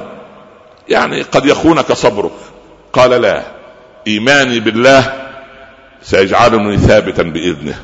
[0.88, 2.32] يعني قد يخونك صبرك.
[2.92, 3.42] قال لا
[4.06, 5.28] إيماني بالله
[6.02, 7.82] سيجعلني ثابتا بإذنه.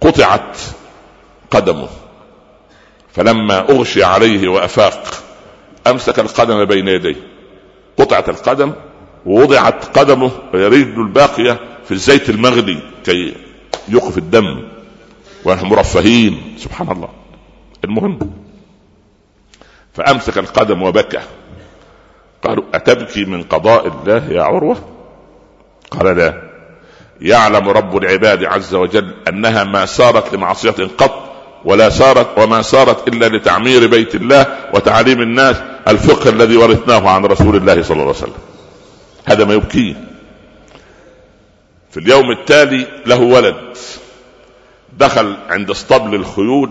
[0.00, 0.56] قطعت
[1.50, 1.88] قدمه.
[3.14, 5.24] فلما أغشي عليه وأفاق
[5.86, 7.16] أمسك القدم بين يديه.
[7.98, 8.72] قطعت القدم
[9.26, 13.34] ووضعت قدمه رجله الباقية في الزيت المغلي كي
[13.88, 14.68] يوقف الدم.
[15.44, 16.54] ونحن مرفهين.
[16.58, 17.08] سبحان الله.
[17.84, 18.18] المهم.
[19.94, 21.20] فأمسك القدم وبكى.
[22.44, 24.76] قالوا أتبكي من قضاء الله يا عروة؟
[25.90, 26.42] قال لا.
[27.20, 31.24] يعلم رب العباد عز وجل أنها ما سارت لمعصية قط
[31.64, 35.56] ولا سارت وما سارت إلا لتعمير بيت الله وتعليم الناس
[35.88, 38.34] الفقه الذي ورثناه عن رسول الله صلى الله عليه وسلم.
[39.24, 39.94] هذا ما يبكيه.
[41.90, 43.56] في اليوم التالي له ولد.
[44.98, 46.70] دخل عند اسطبل الخيول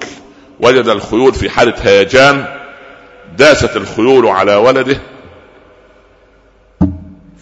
[0.59, 2.45] وجد الخيول في حالة هيجان.
[3.37, 5.01] داست الخيول على ولده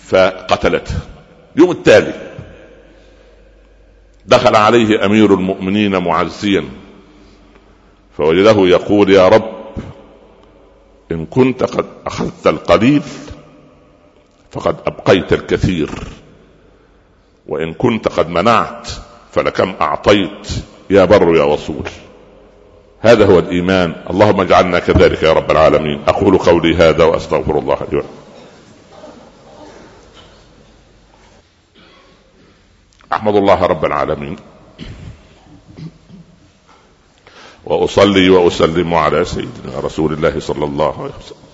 [0.07, 0.95] فقتلته.
[1.55, 2.13] اليوم التالي
[4.25, 6.65] دخل عليه أمير المؤمنين معزيا
[8.17, 9.50] فوجده يقول يا رب
[11.11, 13.03] إن كنت قد أخذت القليل
[14.51, 15.89] فقد أبقيت الكثير.
[17.47, 18.89] وإن كنت قد منعت
[19.31, 20.47] فلكم أعطيت.
[20.89, 21.89] يا بر يا وصول.
[22.99, 23.95] هذا هو الإيمان.
[24.09, 26.01] اللهم اجعلنا كذلك يا رب العالمين.
[26.07, 28.03] أقول قولي هذا وأستغفر الله لي
[33.13, 34.35] أحمد الله رب العالمين.
[37.71, 41.51] وأصلي وأسلم على سيدنا رسول الله صلى الله عليه وسلم.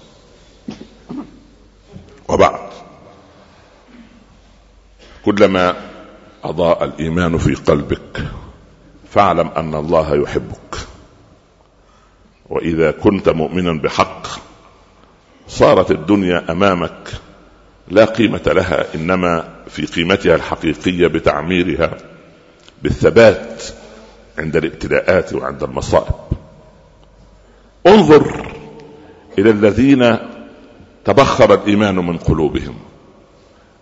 [2.28, 2.70] وبعد.
[5.26, 5.76] كلما
[6.44, 8.26] أضاء الإيمان في قلبك
[9.12, 10.76] فاعلم أن الله يحبك.
[12.50, 14.28] وإذا كنت مؤمنا بحق
[15.48, 17.14] صارت الدنيا أمامك
[17.88, 21.98] لا قيمة لها إنما في قيمتها الحقيقية بتعميرها
[22.84, 23.64] بالثبات
[24.38, 26.16] عند الابتلاءات وعند المصائب.
[27.88, 28.52] انظر
[29.38, 30.18] إلى الذين
[31.06, 32.76] تبخر الإيمان من قلوبهم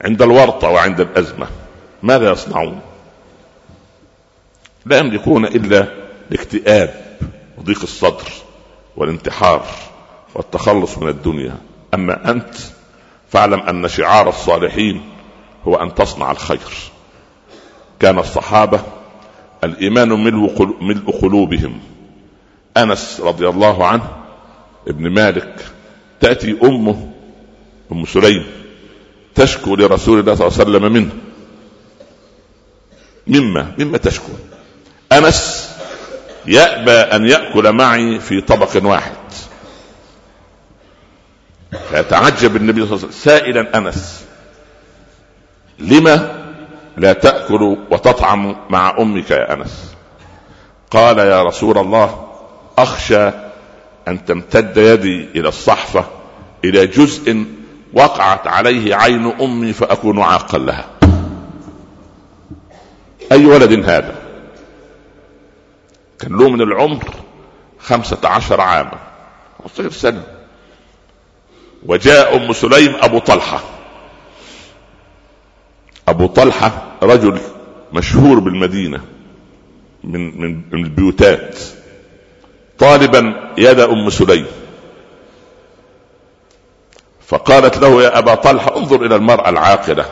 [0.02, 1.48] عند الورطة وعند الأزمة.
[2.04, 2.82] ماذا يصنعون؟
[4.86, 5.88] لا يملكون إلا
[6.32, 7.18] الاكتئاب
[7.58, 8.32] وضيق الصدر
[8.98, 9.66] والانتحار
[10.36, 11.58] والتخلص من الدنيا.
[11.94, 12.56] أما أنت
[13.30, 15.10] فاعلم أن شعار الصالحين
[15.68, 16.92] هو أن تصنع الخير.
[18.00, 18.80] كان الصحابة
[19.66, 20.10] الإيمان
[20.82, 21.80] ملء قلوبهم.
[22.78, 24.10] أنس رضي الله عنه
[24.88, 25.66] ابن مالك
[26.20, 27.12] تأتي أمه
[27.92, 28.46] أم سليم
[29.36, 31.12] تشكو لرسول الله صلى الله عليه وسلم منه.
[33.28, 34.32] مما مما تشكو.
[35.12, 35.70] أنس
[36.46, 39.16] يأبى أن يأكل معي في طبق واحد.
[41.90, 43.12] فيتعجب النبي صلى الله عليه وسلم.
[43.12, 44.26] سائلا أنس
[45.80, 46.35] لما
[46.98, 49.96] لا تأكل وتطعم مع أمك يا أنس.
[50.92, 52.28] قال يا رسول الله
[52.78, 53.28] أخشى
[54.08, 56.06] أن تمتد يدي إلى الصحفة
[56.66, 57.46] إلى جزء
[57.94, 60.86] وقعت عليه عين أمي فأكون عاقا لها.
[63.32, 64.16] أي ولد هذا؟
[66.20, 67.04] كان له من العمر
[67.80, 68.98] خمسة عشر عاما
[69.64, 70.24] 15 سنة
[71.86, 73.75] وجاء أم سليم أبو طلحة.
[76.08, 77.40] أبو طلحة رجل
[77.94, 79.02] مشهور بالمدينة
[80.04, 81.60] من من البيوتات.
[82.80, 84.46] طالبا يد أم سليم.
[87.28, 90.06] فقالت له يا أبا طلحة انظر إلى المرأة العاقلة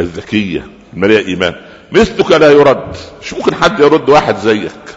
[0.00, 1.54] الذكية المليئة إيمان.
[1.92, 2.96] مثلك لا يرد.
[3.22, 4.96] مش ممكن حد يرد واحد زيك.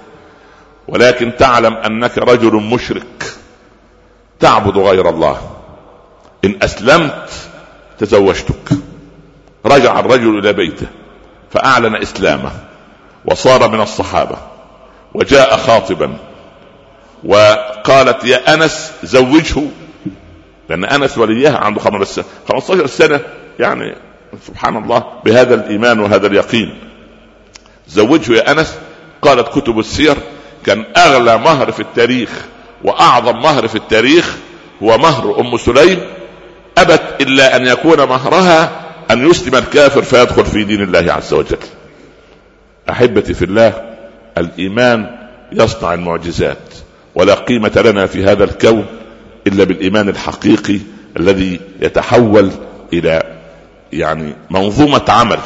[0.87, 3.33] ولكن تعلم أنك رجل مشرك.
[4.39, 5.37] تعبد غير الله.
[6.45, 7.29] إن أسلمت
[7.99, 8.92] تزوجتك.
[9.65, 10.87] رجع الرجل إلى بيته
[11.51, 12.51] فأعلن إسلامه
[13.25, 14.37] وصار من الصحابة
[15.13, 16.17] وجاء خاطبا
[17.23, 19.61] وقالت يا أنس زوجه
[20.69, 23.19] لأن أنس وليها عنده 15 سنة
[23.59, 23.95] يعني
[24.47, 26.79] سبحان الله بهذا الإيمان وهذا اليقين.
[27.87, 28.77] زوجه يا أنس
[29.21, 30.15] قالت كتب السير
[30.65, 32.29] كان أغلى مهر في التاريخ
[32.83, 34.35] وأعظم مهر في التاريخ
[34.83, 35.99] هو مهر أم سليم
[36.77, 38.82] أبت إلا أن يكون مهرها
[39.13, 41.57] أن يسلم الكافر فيدخل في دين الله عز وجل.
[42.89, 43.93] أحبتي في الله
[44.37, 46.57] الإيمان يصنع المعجزات
[47.15, 48.85] ولا قيمة لنا في هذا الكون
[49.47, 50.79] إلا بالإيمان الحقيقي
[51.19, 52.51] الذي يتحول
[52.93, 53.23] إلى
[53.93, 55.39] يعني منظومة عمل.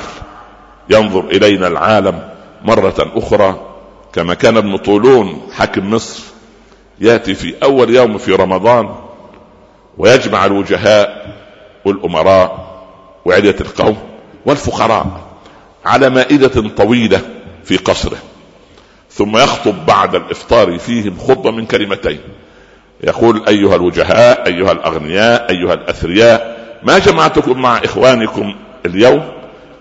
[0.89, 2.29] ينظر إلينا العالم
[2.63, 3.67] مرة أخرى
[4.13, 6.23] كما كان ابن طولون حاكم مصر
[6.99, 8.95] يأتي في أول يوم في رمضان
[9.97, 11.35] ويجمع الوجهاء
[11.85, 12.66] والأمراء
[13.27, 13.97] وعلية القوم
[14.45, 15.21] والفقراء
[15.85, 17.21] على مائدة طويلة
[17.63, 18.17] في قصره
[19.11, 22.19] ثم يخطب بعد الإفطار فيهم خطبة من كلمتين.
[23.03, 29.23] يقول أيها الوجهاء أيها الأغنياء أيها الأثرياء ما جمعتكم مع إخوانكم اليوم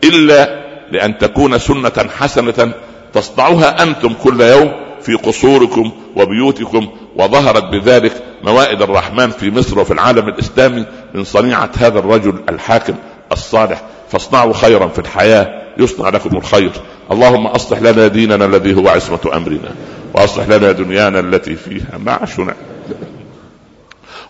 [0.05, 2.73] إلا لأن تكون سنة حسنة
[3.13, 10.29] تصنعها أنتم كل يوم في قصوركم وبيوتكم وظهرت بذلك موائد الرحمن في مصر وفي العالم
[10.29, 12.95] الإسلامي من صنيعة هذا الرجل الحاكم
[13.33, 13.83] الصالح.
[14.13, 16.71] فاصنعوا خيرا في الحياة يصنع لكم الخير.
[17.13, 19.71] اللهم أصلح لنا ديننا الذي هو عصمة أمرنا.
[20.15, 22.55] وأصلح لنا دنيانا التي فيها معاشنا.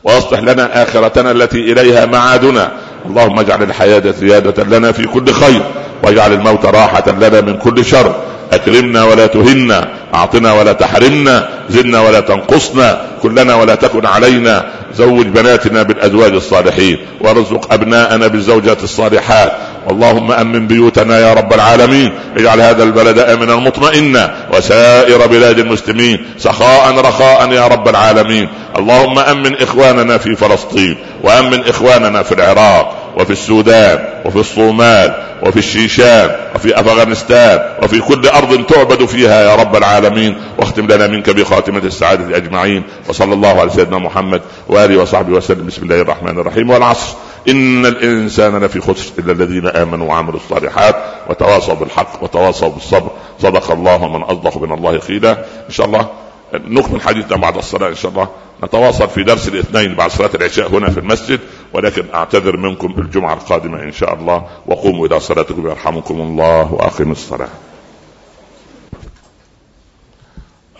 [0.05, 2.73] وأصلح لنا آخرتنا التي إليها معادنا.
[3.07, 5.63] اللهم اجعل الحياة زيادة لنا في كل خير.
[6.03, 8.15] واجعل الموت راحة لنا من كل شر.
[8.53, 14.67] أكرمنا ولا تهنا أعطنا ولا تحرمنا زدنا ولا تنقصنا كلنا ولا تكن علينا.
[14.95, 19.53] زوج بناتنا بالأزواج الصالحين وارزق أبناءنا بالزوجات الصالحات.
[19.91, 22.13] اللهم أمن بيوتنا يا رب العالمين.
[22.37, 24.35] اجعل هذا البلد آمنا مطمئنا.
[24.53, 28.49] وسائر بلاد المسلمين سخاء رخاء يا رب العالمين.
[28.79, 33.06] اللهم أمن إخواننا في فلسطين وأمن إخواننا في العراق.
[33.17, 39.77] وفي السودان وفي الصومال وفي الشيشان وفي أفغانستان وفي كل أرض تعبد فيها يا رب
[39.77, 40.37] العالمين.
[40.59, 42.83] واختم لنا منك بخاتمة السعادة أجمعين.
[43.09, 45.67] وصلى الله على سيدنا محمد وآله وصحبه وسلم.
[45.67, 46.71] بسم الله الرحمن الرحيم.
[46.71, 47.17] والعصر.
[47.49, 50.97] إن الإنسان لفي خسر إلا الذين آمنوا وعملوا الصالحات
[51.31, 53.11] وتواصوا بالحق وتواصوا بالصبر.
[53.43, 55.33] صدق الله ومن أصدق من الله قيلا.
[55.69, 56.09] إن شاء الله
[56.55, 58.29] نكمل حديثنا بعد الصلاة إن شاء الله.
[58.65, 61.41] نتواصل في درس الاثنين بعد صلاة العشاء هنا في المسجد.
[61.77, 64.47] ولكن أعتذر منكم الجمعة القادمة إن شاء الله.
[64.67, 67.49] وقوموا إلى صلاتكم يرحمكم الله وأقيموا الصلاة.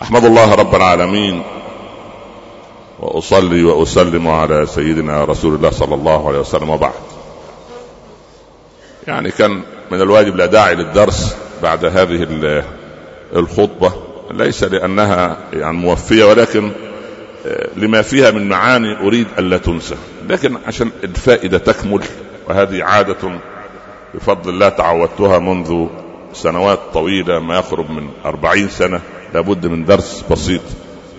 [0.01, 1.43] أحمد الله رب العالمين.
[2.99, 6.93] وأصلي وأسلم على سيدنا رسول الله صلى الله عليه وسلم وبعد.
[9.07, 12.27] يعني كان من الواجب لا داعي للدرس بعد هذه
[13.35, 13.93] الخطبة.
[14.31, 16.71] ليس لأنها يعني موفية ولكن
[17.75, 19.95] لما فيها من معاني أريد الا تنسى.
[20.29, 22.03] لكن عشان الفائدة تكمل
[22.47, 23.39] وهذه عادة
[24.13, 25.87] بفضل الله تعودتها منذ
[26.33, 29.01] سنوات طويلة ما يقرب من أربعين سنة
[29.33, 30.61] لابد من درس بسيط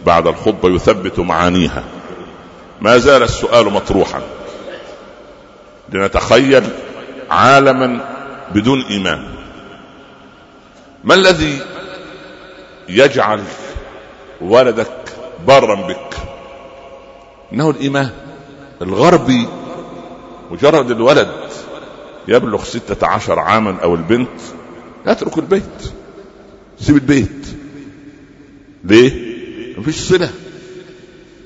[0.07, 1.85] بعد الخطبة يثبت معانيها.
[2.81, 4.23] ما زال السؤال مطروحا.
[5.93, 6.65] لنتخيل
[7.31, 8.01] عالما
[8.55, 9.25] بدون إيمان.
[11.05, 11.59] ما الذي
[12.89, 13.43] يجعل
[14.41, 14.98] ولدك
[15.47, 16.17] برا بك.
[17.53, 18.11] إنه الإيمان
[18.83, 19.49] الغربي
[20.51, 21.31] مجرد الولد
[22.29, 24.41] يبلغ ستة عشر عاما أو البنت
[25.07, 25.93] يترك البيت.
[26.81, 27.47] سيب البيت.
[28.85, 29.29] ليه؟
[29.79, 30.31] مفيش صلة.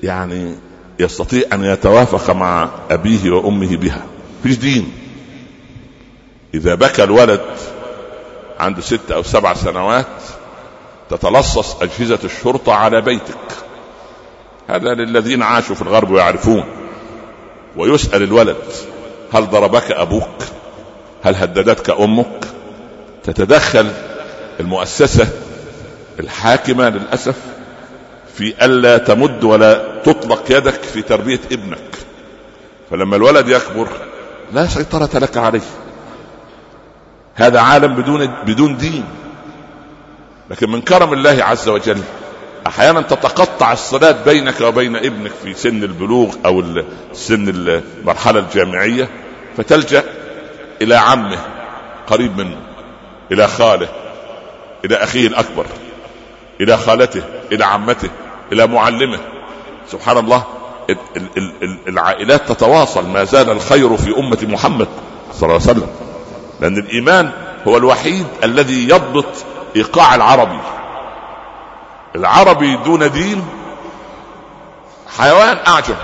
[0.03, 0.55] يعني
[0.99, 4.05] يستطيع أن يتوافق مع أبيه وأمه بها.
[4.39, 4.91] مفيش دين.
[6.53, 7.41] إذا بكى الولد
[8.59, 10.07] عنده ست أو سبع سنوات
[11.09, 13.62] تتلصص أجهزة الشرطة على بيتك.
[14.67, 16.63] هذا للذين عاشوا في الغرب ويعرفون.
[17.75, 18.57] ويسأل الولد
[19.33, 20.43] هل ضربك أبوك؟
[21.23, 22.45] هل هددتك أمك؟
[23.23, 23.91] تتدخل
[24.59, 25.27] المؤسسة
[26.19, 27.35] الحاكمة للأسف
[28.37, 31.95] في ألا تمد ولا تطلق يدك في تربية ابنك.
[32.89, 33.87] فلما الولد يكبر
[34.53, 35.61] لا سيطرة لك عليه.
[37.35, 39.05] هذا عالم بدون بدون دين.
[40.49, 42.01] لكن من كرم الله عز وجل
[42.73, 46.63] أحيانا تتقطع الصلاه بينك وبين ابنك في سن البلوغ أو
[47.13, 49.09] سن المرحلة الجامعية
[49.57, 50.03] فتلجأ
[50.81, 51.39] إلى عمه
[52.07, 52.57] قريب منه
[53.31, 53.87] إلى خاله
[54.85, 55.65] إلى أخيه الأكبر
[56.61, 58.09] إلى خالته إلى عمته
[58.51, 59.19] إلى معلمه.
[59.91, 60.43] سبحان الله
[61.87, 64.87] العائلات تتواصل ما زال الخير في أمة محمد
[65.33, 65.87] صلى الله عليه وسلم.
[66.61, 67.31] لأن الإيمان
[67.67, 69.25] هو الوحيد الذي يضبط
[69.75, 70.59] إيقاع العربي.
[72.15, 73.45] العربي دون دين
[75.17, 75.95] حيوان أعجب.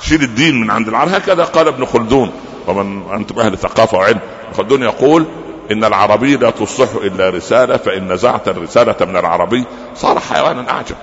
[0.00, 1.08] شيل الدين من عند العرب.
[1.14, 2.32] هكذا قال ابن خلدون.
[2.66, 4.20] ومن أنتم أهل ثقافة وعلم.
[4.56, 5.26] خلدون يقول
[5.70, 10.96] إن العربي لا تصح إلا رسالة فإن نزعت الرسالة من العربي صار حيوانا أعجب.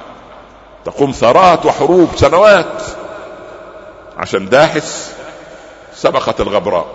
[0.85, 2.81] تقوم ثارات وحروب سنوات
[4.17, 5.15] عشان داحس
[5.93, 6.85] سبقت الغبراء.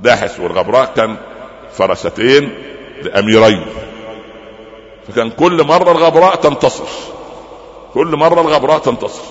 [0.00, 1.16] داحس والغبراء كان
[1.72, 2.54] فرستين
[3.02, 3.66] لأميرين.
[5.10, 6.88] فكان كل مرة الغبراء تنتصر.
[7.94, 9.22] كل مرة الغبراء تنتصر.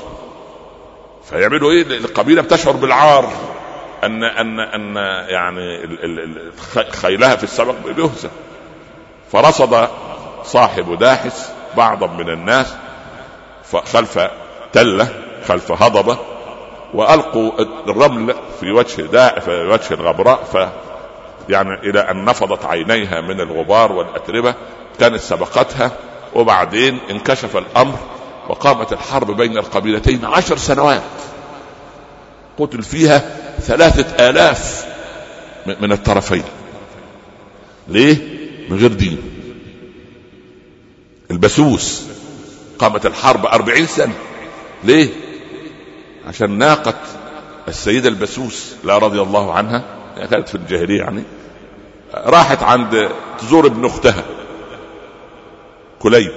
[1.23, 3.29] فيعملوا إيه؟ القبيلة بتشعر بالعار.
[4.03, 4.95] ان ان أن
[5.29, 5.97] يعني
[6.91, 8.29] خيلها في السبق بيهزم.
[9.31, 9.87] فرصد
[10.43, 12.75] صاحب داحس بعضا من الناس
[13.85, 14.29] خلف
[14.73, 15.07] تلة
[15.47, 16.17] خلف هضبة
[16.93, 17.51] وألقوا
[17.87, 20.57] الرمل في وجه داء في وجه الغبراء ف
[21.49, 24.53] يعني إلى أن نفضت عينيها من الغبار والأتربة
[24.99, 25.91] كانت سبقتها
[26.35, 27.99] وبعدين انكشف الأمر
[28.49, 31.01] وقامت الحرب بين القبيلتين عشر سنوات.
[32.57, 34.85] قتل فيها ثلاثة آلاف
[35.81, 36.43] من الطرفين.
[37.87, 38.17] ليه؟
[38.69, 39.17] من غير دين.
[41.31, 42.03] البسوس
[42.79, 44.13] قامت الحرب أربعين سنة.
[44.83, 45.09] ليه؟
[46.27, 46.93] عشان ناقة
[47.67, 49.83] السيدة البسوس لا رضي الله عنها
[50.31, 51.23] كانت في الجاهلية يعني
[52.13, 54.23] راحت عند تزور ابن أختها.
[55.99, 56.31] كليب.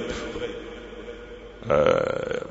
[1.71, 2.43] آه،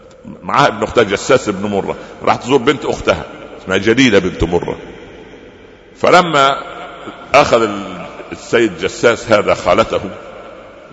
[0.42, 1.96] معاها ابن أختها جساس ابن مرة.
[2.24, 3.26] راح تزور بنت أختها
[3.62, 4.78] اسمها جليلة بنت مرة.
[5.96, 6.64] فلما
[7.34, 7.70] أخذ
[8.32, 10.02] السيد جساس هذا خالته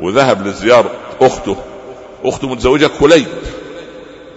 [0.00, 0.90] وذهب لزيارة
[1.20, 1.56] أخته
[2.24, 3.28] أخته متزوجة كليب.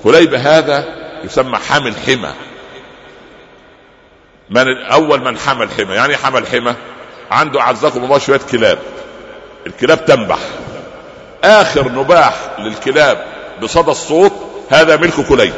[0.04, 0.86] كليب هذا
[1.24, 2.34] يسمى حامل حمى.
[4.50, 6.76] من أول من حمل حمى يعني حمل حمى
[7.32, 8.80] عنده أعزكم الله شوية كلاب.
[9.68, 10.40] الكلاب تنبح.
[11.44, 13.26] آخر نباح للكلاب
[13.62, 14.34] بصدى الصوت
[14.70, 15.54] هذا ملك كليب.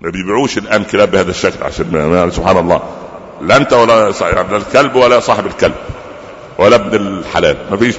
[0.00, 2.82] ما بيبيعوش الآن كلاب بهذا الشكل عشان سبحان الله.
[3.42, 5.74] لا أنت ولا يعني الكلب ولا صاحب الكلب
[6.58, 7.56] ولا ابن الحلال.
[7.70, 7.96] ما فيش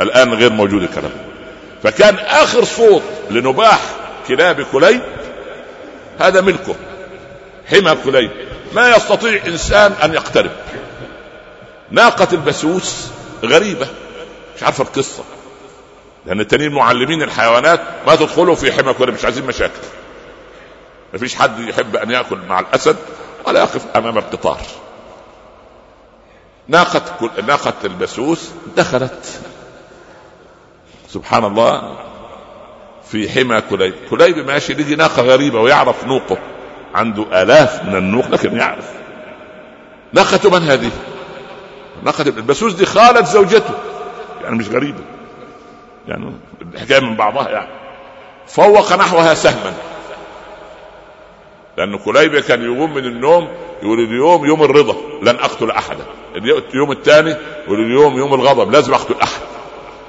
[0.00, 1.10] الآن غير موجود الكلام.
[1.82, 3.80] فكان آخر صوت لنباح
[4.28, 5.00] كلاب كليب
[6.20, 6.74] هذا ملكه
[7.70, 8.30] حمى كليب.
[8.74, 10.50] ما يستطيع إنسان أن يقترب.
[11.90, 13.10] ناقة البسوس
[13.46, 13.86] غريبة.
[14.56, 15.24] مش عارفة القصة.
[16.26, 19.82] لأن التانيين معلمين الحيوانات ما تدخلوا في حمى كليب مش عايزين مشاكل.
[21.12, 22.96] ما فيش حد يحب أن يأكل مع الأسد
[23.46, 24.60] ولا يقف أمام القطار.
[26.68, 29.40] ناقة ناقة البسوس دخلت.
[31.08, 31.98] سبحان الله.
[33.10, 33.94] في حمى كليب.
[34.10, 36.38] كليب ماشي لقي ناقة غريبة ويعرف نوقه.
[36.94, 38.90] عنده آلاف من النوق لكن يعرف.
[40.12, 40.90] ناقة من هذه؟
[42.04, 43.74] ناقة البسوس دي خالت زوجته.
[44.42, 45.00] يعني مش غريبة.
[46.08, 46.32] يعني
[46.74, 47.68] الحكاية من بعضها يعني.
[48.46, 49.72] فوق نحوها سهما.
[51.78, 53.48] لأن كليبة كان يقوم من النوم
[53.82, 56.04] يقول اليوم يوم الرضا لن أقتل أحدا.
[56.36, 57.36] اليوم الثاني
[57.66, 59.40] يقول اليوم يوم الغضب لازم أقتل أحد.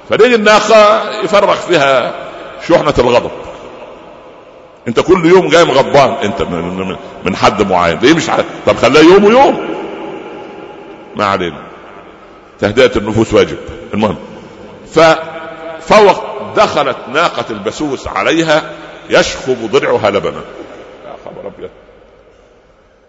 [0.08, 2.14] فنيجي الناقة يفرغ فيها
[2.68, 3.30] شحنة الغضب؟
[4.88, 7.98] أنت كل يوم جاي غضبان أنت من, من حد معين.
[7.98, 9.76] ليه مش عارف طب خلاه يوم ويوم.
[11.16, 11.65] ما علينا.
[12.60, 13.56] تهدئة النفوس واجب
[13.94, 14.16] المهم.
[14.92, 16.24] ففوق
[16.56, 18.70] دخلت ناقة البسوس عليها
[19.10, 20.40] يشخب ضرعها لبنا.
[21.24, 21.70] خبر أبيض.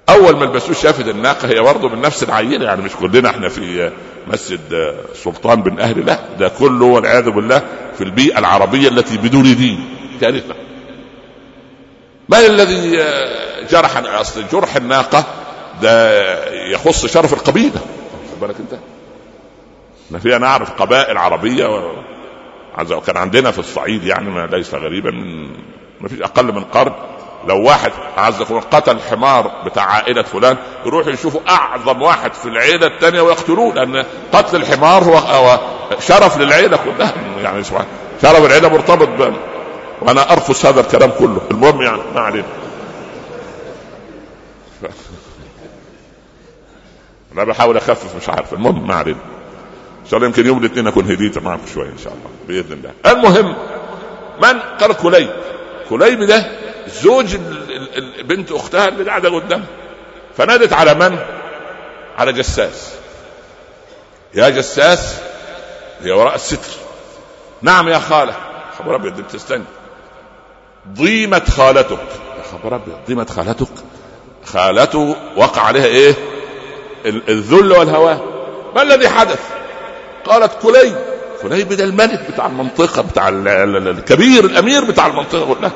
[0.10, 3.91] أول ما البسوس شافت الناقة هي برضه من نفس العينة يعني مش كلنا إحنا في
[4.28, 7.62] مسجد سلطان بن أهل لا ده كله والعياذ بالله
[7.98, 9.89] في البيئة العربية التي بدون دين.
[10.22, 10.56] كارثه
[12.30, 12.91] من الذي
[13.72, 15.26] جرح أصل جرح الناقة
[15.82, 17.82] ده يخص شرف القبيلة.
[18.41, 18.80] بالك أنت؟
[20.20, 21.91] في أنا اعرف قبائل عربية
[23.08, 25.47] كان عندنا في الصعيد يعني ما ليس غريبا من
[26.01, 26.93] ما فيش أقل من قرن.
[27.47, 33.22] لو واحد اعزكم قتل حمار بتاع عائلة فلان يروحوا يشوفوا أعظم واحد في العيلة الثانية
[33.22, 35.60] ويقتلوه لأن قتل الحمار هو
[35.99, 37.14] شرف للعيلة كلها.
[37.43, 37.86] يعني سبحان
[38.22, 39.34] شرف العيلة مرتبط ب
[40.01, 41.41] وأنا أرفض هذا الكلام كله.
[41.51, 42.47] المهم يعني ما علينا.
[47.34, 48.53] أنا بحاول أخفف مش عارف.
[48.53, 49.36] المهم ما علينا.
[50.08, 52.93] إن شاء الله يمكن يوم الاثنين أكون هديت معكم شوية إن شاء الله بإذن الله.
[53.05, 53.55] المهم
[54.41, 55.30] من قال كليب؟
[55.89, 56.45] كليب ده
[56.88, 57.36] زوج
[58.24, 59.66] بنت أختها اللي قاعدة قدامها
[60.38, 61.20] فنادت على من؟
[62.18, 62.93] على جساس.
[64.34, 65.16] يا جساس
[66.01, 66.80] هي وراء الستر.
[67.62, 68.34] نعم يا خالة.
[68.80, 69.64] خبر أبيض بتستنى
[70.93, 71.99] ضيمة خالتك.
[72.38, 73.74] يا خبر أبيض ضيمة خالتك.
[74.45, 76.14] خالته وقع عليها إيه؟
[77.05, 78.20] الذل والهوان
[78.76, 79.39] ما الذي حدث؟
[80.30, 80.95] قالت كليب
[81.41, 85.71] كليب ده الملك بتاع المنطقة بتاع الكبير الأمير بتاع المنطقة كلها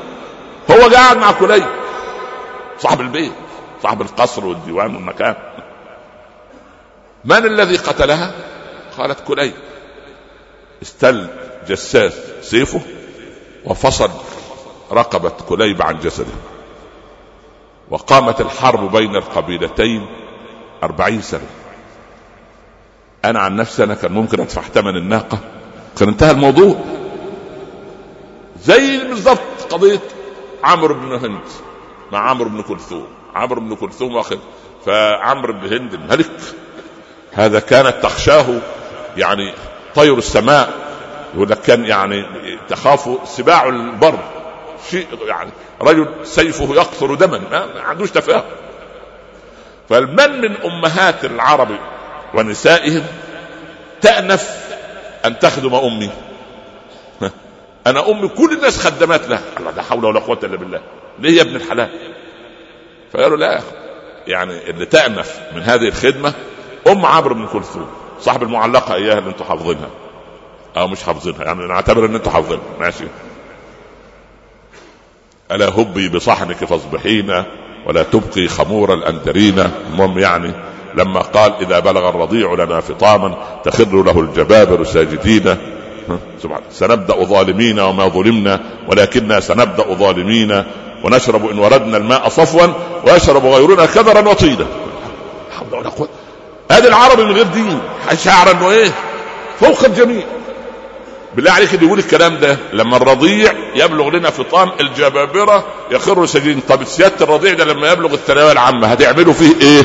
[0.71, 1.65] هو قاعد مع كليب
[2.79, 3.31] صاحب البيت
[3.83, 5.35] صاحب القصر والديوان والمكان.
[7.25, 8.33] من الذي قتلها؟
[8.97, 9.53] قالت كليب
[10.81, 11.27] استل
[11.67, 12.81] جساس سيفه
[13.65, 14.09] وفصل
[14.91, 16.33] رقبة كليب عن جسده.
[17.89, 20.05] وقامت الحرب بين القبيلتين
[20.83, 21.47] أربعين سنة.
[23.25, 25.39] أنا عن نفسي أنا كان ممكن أدفع ثمن الناقة.
[25.99, 26.75] كان انتهى الموضوع.
[28.63, 29.99] زي بالضبط قضية
[30.63, 31.41] عمرو بن هند
[32.11, 33.07] مع عمرو بن كلثوم.
[33.35, 34.39] عمرو بن كلثوم واخد
[34.85, 36.39] فعمرو بن هند الملك.
[37.31, 38.45] هذا كانت تخشاه
[39.17, 39.53] يعني
[39.95, 40.73] طير السماء
[41.35, 42.25] يقول لك كان يعني
[42.69, 44.19] تخاف سباع البر.
[44.89, 45.51] شيء يعني
[45.81, 48.43] رجل سيفه يقطر دما ما عندوش تفاهم.
[49.89, 51.69] فمن من أمهات العرب
[52.33, 53.03] ونسائهم
[54.01, 54.75] تأنف
[55.25, 56.09] أن تخدم أمي.
[57.87, 59.41] أنا أمي كل الناس خدمات لها.
[59.75, 60.81] لا حول ولا قوة إلا بالله.
[61.19, 61.89] ليه يا ابن الحلال؟
[63.13, 63.61] فقالوا لا
[64.27, 66.33] يعني اللي تأنف من هذه الخدمة
[66.87, 67.87] أم عمرو بن كلثوم
[68.19, 69.89] صاحب المعلقة إياها اللي أنتم حافظينها.
[70.77, 72.63] أو مش حافظينها يعني نعتبر إن أنتوا حافظينها.
[72.79, 73.05] ماشي.
[75.51, 77.43] ألا هبي بصحنك فاصبحين
[77.85, 80.51] ولا تبقي خمور الأندرين المهم يعني
[80.95, 85.57] لما قال إذا بلغ الرضيع لنا فطاما تخر له الجبابر ساجدين.
[86.43, 90.63] سبحان سنبدأ ظالمين وما ظلمنا ولكننا سنبدأ ظالمين.
[91.03, 92.67] ونشرب إن وردنا الماء صفوا
[93.07, 94.65] ويشرب غيرنا كدرا وطينا
[95.59, 96.09] حول ولا قوة
[96.71, 97.79] هذا العربي من غير دين
[98.23, 98.91] شعر انه إيه
[99.59, 100.23] فوق الجميع.
[101.35, 106.59] بالله عليك اللي يقول الكلام ده لما الرضيع يبلغ لنا فطام الجبابرة يخر سجين.
[106.69, 109.83] طب سيادة الرضيع ده لما يبلغ الثانوية العامة هتعملوا فيه إيه؟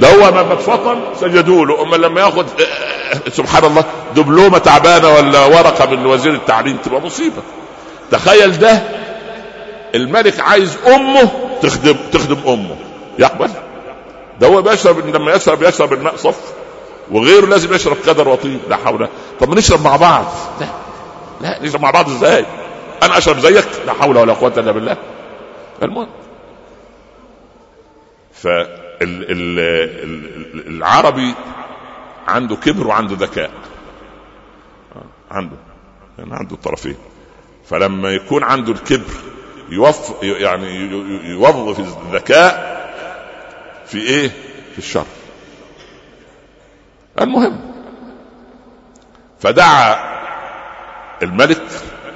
[0.00, 3.84] ده هو لما اتفطم سجدوا له اما لما ياخد آه، سبحان الله
[4.16, 7.42] دبلومة تعبانة ولا ورقة من وزير التعليم تبقى مصيبة.
[8.10, 8.82] تخيل ده
[9.94, 11.28] الملك عايز أمه
[11.62, 12.76] تخدم تخدم أمه.
[13.18, 13.50] يقبل.
[14.40, 16.40] ده هو بيشرب لما يشرب يشرب الماء صف.
[17.10, 19.08] وغيره لازم يشرب قدر وطين لا حول
[19.40, 20.24] طب نشرب مع بعض.
[20.60, 20.66] لا
[21.40, 22.44] لا نشرب مع بعض إزاي؟
[23.02, 23.68] أنا أشرب زيك.
[23.86, 24.96] لا حول ولا قوة إلا بالله.
[25.82, 26.08] المهم.
[30.68, 31.34] فالعربي
[32.28, 33.50] عنده كبر وعنده ذكاء.
[35.30, 35.56] عنده
[36.18, 36.96] يعني عنده الطرفين
[37.64, 39.12] فلما يكون عنده الكبر
[39.68, 40.66] يوف يعني
[41.30, 42.78] يوظف الذكاء
[43.86, 44.28] في إيه؟
[44.72, 45.06] في الشر.
[47.20, 47.60] المهم
[49.40, 49.96] فدعا
[51.22, 51.62] الملك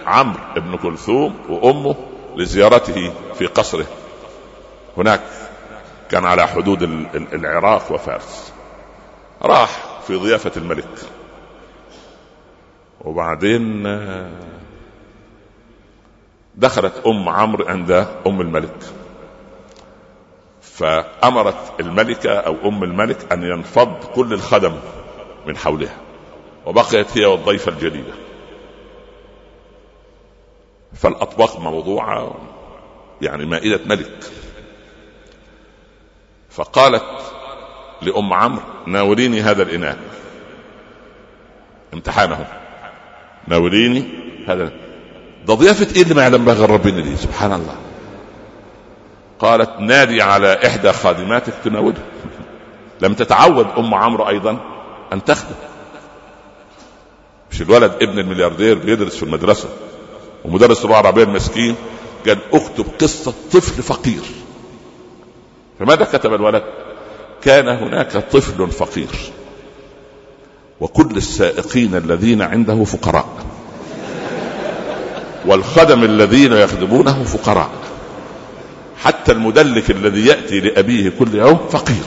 [0.07, 1.97] عمرو بن كلثوم وأمه
[2.37, 3.87] لزيارته في قصره.
[4.97, 5.22] هناك
[6.13, 6.83] كان على حدود
[7.15, 8.53] العراق وفارس.
[9.43, 10.99] راح في ضيافة الملك.
[13.01, 13.83] وبعدين
[16.55, 17.91] دخلت أم عمرو عند
[18.27, 18.79] أم الملك.
[20.61, 24.75] فأمرت الملكة أو أم الملك أن ينفض كل الخدم
[25.47, 25.97] من حولها.
[26.67, 28.15] وبقيت هي والضيفة الجليلة.
[30.95, 32.35] فالأطباق موضوعة
[33.23, 34.33] يعني مائدة ملك.
[36.55, 37.05] فقالت
[38.03, 39.99] لأم عمرو ناوليني هذا الإناء.
[41.95, 42.47] امتحانه
[43.49, 44.05] ناوليني
[44.49, 44.73] هذا
[45.47, 47.77] ده ضيافة إيه اللي ما يعلم بها ربنا دي سبحان الله.
[49.39, 52.03] قالت نادي على إحدى خادماتك تناولها
[53.01, 54.59] لم تتعود أم عمرو أيضا
[55.13, 55.55] أن تخدم.
[57.51, 59.69] مش الولد ابن الملياردير بيدرس في المدرسة
[60.45, 61.75] ومدرس اللغة العربيه المسكين
[62.27, 64.23] قال اكتب قصه طفل فقير.
[65.83, 66.62] فماذا كتب الولد؟
[67.45, 69.09] كان هناك طفل فقير
[70.80, 73.28] وكل السائقين الذين عنده فقراء
[75.47, 77.70] والخدم الذين يخدمونه فقراء
[79.03, 82.05] حتى المدلك الذي يأتي لأبيه كل يوم فقير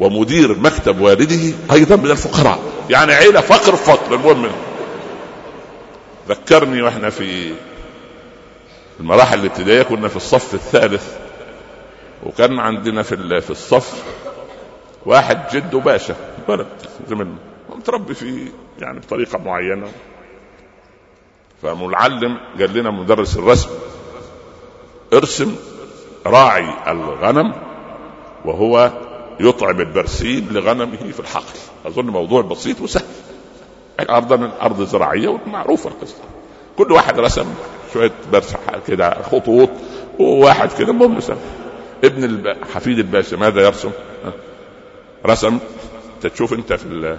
[0.00, 2.58] ومدير مكتب والده أيضا من الفقراء
[2.90, 4.50] يعني عيلة فقر فقر المهم
[6.28, 7.52] ذكرني وإحنا في
[9.00, 11.29] المراحل الابتدائية كنا في الصف الثالث
[12.26, 14.04] وكان عندنا في في الصف
[15.06, 16.14] واحد جده باشا
[16.48, 16.66] ولد
[17.08, 17.36] زمن
[17.76, 19.88] متربي في يعني بطريقة معينة.
[21.62, 23.70] فالمعلم قال لنا مدرس الرسم
[25.12, 25.56] ارسم
[26.26, 27.54] راعي الغنم
[28.44, 28.90] وهو
[29.40, 31.58] يطعم البرسيم لغنمه في الحقل.
[31.86, 33.04] أظن موضوع بسيط وسهل.
[34.00, 36.22] ارضا ارض زراعيه ومعروفة القصة.
[36.78, 37.54] كل واحد رسم
[37.92, 38.54] شوية برس
[38.88, 39.70] كده خطوط
[40.18, 41.36] وواحد كده المهم رسم
[42.04, 42.56] ابن الب...
[42.74, 43.90] حفيد الباشا ماذا يرسم؟
[45.26, 45.58] رسم
[46.22, 47.16] تشوف انت في.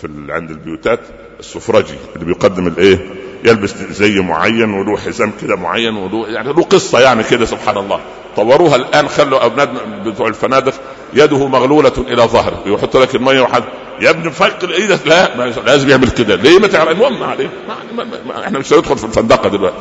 [0.00, 0.08] في.
[0.28, 1.00] عند البيوتات
[1.40, 2.98] السفرجي اللي بيقدم الايه؟
[3.44, 8.00] يلبس زي معين وله حزام كده معين وله يعني له قصة يعني كده سبحان الله
[8.36, 9.68] طوروها الآن خلوا أولاد
[10.08, 10.74] بتوع الفنادق
[11.14, 13.64] يده مغلولة إلى ظهره يحط لك المية وحد
[14.00, 18.04] يا ابني فك إيدك لا ما لازم يعمل كده ليه ما تعرف المهم عليه ما
[18.04, 19.76] ما ما إحنا مش هندخل في الفندقة دلوقتي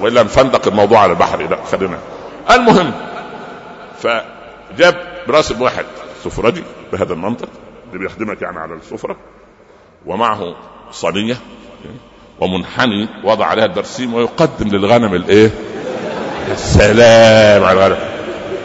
[0.00, 1.98] والا نفندق الموضوع على البحر لا خلينا
[2.50, 2.92] المهم
[4.02, 4.94] فجاب
[5.28, 5.84] براسب واحد
[6.24, 7.48] سفرجي بهذا المنطق
[7.92, 9.16] اللي بيخدمك يعني على السفرة
[10.06, 10.54] ومعه
[10.92, 11.36] صينيه
[12.40, 15.50] ومنحني وضع عليها البرسيم ويقدم للغنم الايه؟
[16.52, 17.98] السلام على الغنم.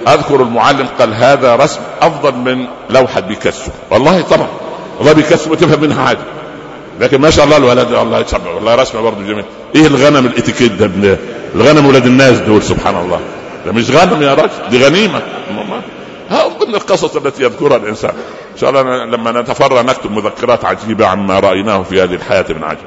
[0.08, 3.72] أذكر المعلم قال هذا رسم أفضل من لوحة بيكاسو.
[3.92, 4.48] والله طبعا
[4.98, 6.24] والله بيكاسو وتفهم منها عادي
[7.00, 9.46] لكن ما شاء الله الولد الله يسمع والله رسمه برضه جميل.
[9.76, 11.18] إيه الغنم الإتيكيت ده
[11.56, 13.20] الغنم ولاد الناس دول سبحان الله.
[13.66, 15.22] ده مش غنم يا راجل دي غنيمه
[16.30, 18.16] ها ضمن القصص التي يذكرها الإنسان.
[18.54, 22.86] إن شاء الله لما نتفرغ نكتب مذكرات عجيبة عما رأيناه في هذه الحياة من عجب.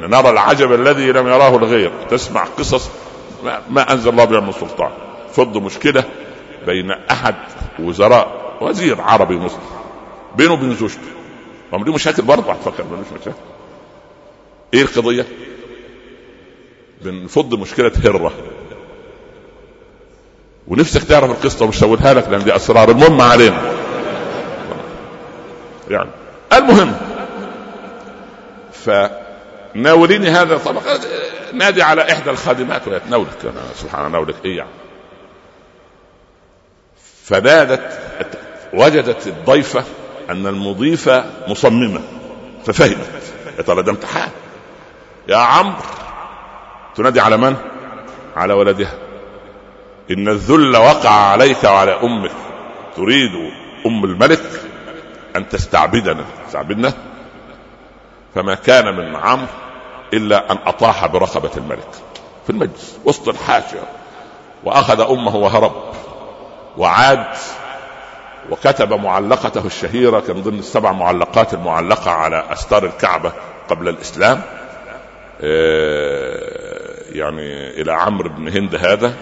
[0.00, 1.90] نرى العجب الذي لم يراه الغير.
[2.10, 2.90] تسمع قصص
[3.70, 4.90] ما أنزل الله بها من سلطان.
[5.32, 6.04] فض مشكلة
[6.66, 7.34] بين أحد
[7.78, 9.60] وزراء وزير عربي مسلم.
[10.36, 11.00] بينه وبين زوجته.
[11.72, 13.36] هم مشاكل برضه هتفكر مش مشاكل.
[14.74, 15.26] إيه القضية؟
[17.02, 18.32] بنفض مشكلة هرة.
[20.68, 23.62] ونفسك تعرف القصة ومش هقولها لك لأن دي أسرار المهم علينا.
[25.90, 26.10] يعني
[26.52, 26.96] المهم.
[28.72, 30.82] فناوليني هذا طبعا
[31.52, 33.28] نادي على إحدى الخادمات وهي تناولك
[33.74, 34.70] سبحان الله ناولك إيه يعني؟
[37.24, 37.98] فنادت
[38.74, 39.84] وجدت الضيفة
[40.30, 42.00] أن المضيفة مصممة
[42.66, 43.22] ففهمت.
[43.58, 44.28] يا ترى ده امتحان؟
[45.28, 45.76] يا عمرو
[46.96, 47.56] تنادي على من؟
[48.36, 48.92] على ولدها.
[50.10, 52.30] إن الذل وقع عليك وعلى أمك.
[52.96, 53.50] تريد
[53.86, 54.62] أم الملك
[55.36, 56.24] أن تستعبدنا.
[56.46, 56.92] تستعبدنا
[58.34, 59.46] فما كان من عمرو
[60.12, 61.88] إلا أن أطاح برقبة الملك
[62.44, 63.82] في المجلس وسط الحاشية
[64.64, 65.72] وأخذ أمه وهرب.
[66.76, 67.26] وعاد
[68.50, 73.32] وكتب معلقته الشهيرة كان ضمن السبع معلقات المعلقة على أستار الكعبة
[73.68, 74.42] قبل الإسلام.
[75.40, 76.46] آه،
[77.12, 79.14] يعني إلى عمرو بن هند هذا.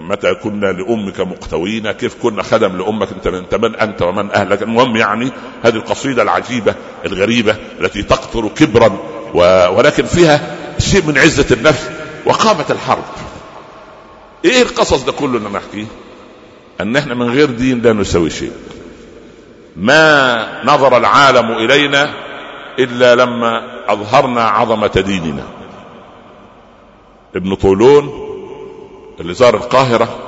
[0.00, 4.62] متى كنا لأمك مقتوين؟ كيف كنا خدم لأمك؟ أنت من, أنت من أنت ومن أهلك؟
[4.62, 5.30] المهم يعني
[5.62, 6.74] هذه القصيدة العجيبة
[7.06, 8.98] الغريبة التي تقطر كبرا
[9.76, 11.90] ولكن فيها شيء من عزة النفس
[12.26, 13.04] وقامت الحرب.
[14.44, 15.60] إيه القصص ده كله اللي أنا
[16.80, 18.52] أن إحنا من غير دين لا نسوي شيء.
[19.76, 22.10] ما نظر العالم إلينا
[22.78, 25.59] إلا لما أظهرنا عظمة ديننا.
[27.36, 28.26] ابن طولون
[29.20, 30.18] اللي زار القاهرة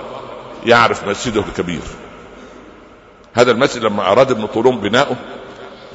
[0.67, 1.83] يعرف مسجده الكبير.
[3.33, 5.17] هذا المسجد لما أراد ابن طولون بناؤه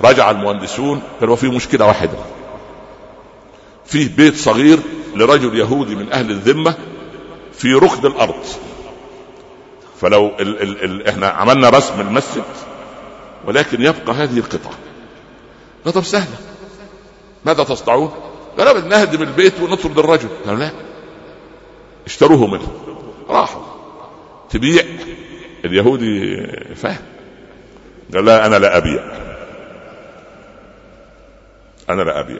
[0.04, 2.18] رجع المهندسون قالوا فيه مشكلة واحدة.
[3.86, 4.80] فيه بيت صغير
[5.16, 6.76] لرجل يهودي من أهل الذمة
[7.54, 8.44] في ركن الأرض.
[10.02, 12.44] فلو ال ال ال إحنا عملنا رسم المسجد
[13.46, 14.74] ولكن يبقى هذه القطعة.
[15.86, 16.38] طب سهلة.
[17.46, 18.12] ماذا تصنعون؟
[18.60, 20.30] قال نهدم البيت ونطرد الرجل.
[20.46, 20.72] قالوا لا.
[22.08, 22.72] اشتروه منه.
[23.30, 23.64] راحوا.
[24.50, 24.84] تبيع.
[25.66, 26.38] اليهودي
[26.76, 27.02] فاهم
[28.14, 29.04] قال لا أنا لا أبيع.
[31.90, 32.40] أنا لا أبيع.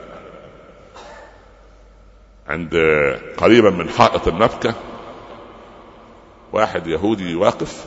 [2.48, 2.74] عند
[3.36, 4.74] قريبا من حائط النبكة
[6.52, 7.86] واحد يهودي واقف.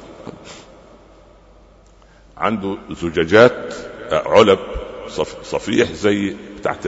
[2.38, 3.74] عنده زجاجات
[4.12, 4.60] علب
[5.44, 6.86] صفيح زي بتاعت